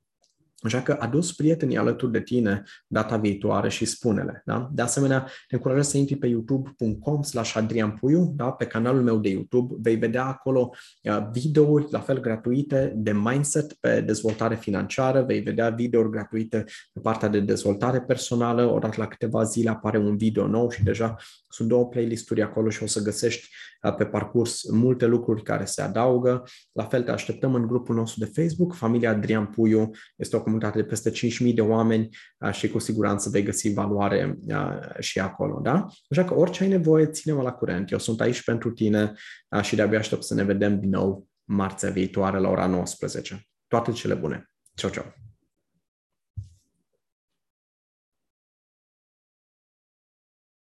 [0.64, 4.42] Așa că adus prietenii alături de tine data viitoare și spune-le.
[4.46, 4.70] Da?
[4.74, 8.52] De asemenea, te încurajez să intri pe youtube.com slash Adrian Puiu, da?
[8.52, 9.76] pe canalul meu de YouTube.
[9.80, 10.70] Vei vedea acolo
[11.04, 17.00] uh, videouri, la fel gratuite, de mindset pe dezvoltare financiară, vei vedea videouri gratuite pe
[17.00, 21.16] partea de dezvoltare personală, odată la câteva zile apare un video nou și deja
[21.48, 23.50] sunt două playlisturi acolo și o să găsești
[23.84, 26.44] uh, pe parcurs multe lucruri care se adaugă.
[26.72, 30.82] La fel te așteptăm în grupul nostru de Facebook, Familia Adrian Puiu, este o comunitate
[30.82, 31.12] de peste
[31.48, 32.10] 5.000 de oameni
[32.52, 34.38] și cu siguranță vei găsi valoare
[35.00, 35.88] și acolo, da?
[36.10, 37.92] Așa că orice ai nevoie, ține-mă la curent.
[37.92, 39.14] Eu sunt aici pentru tine
[39.62, 43.42] și de-abia aștept să ne vedem din nou marțea viitoare la ora 19.
[43.68, 44.50] Toate cele bune!
[44.76, 45.23] Ciao, ciao!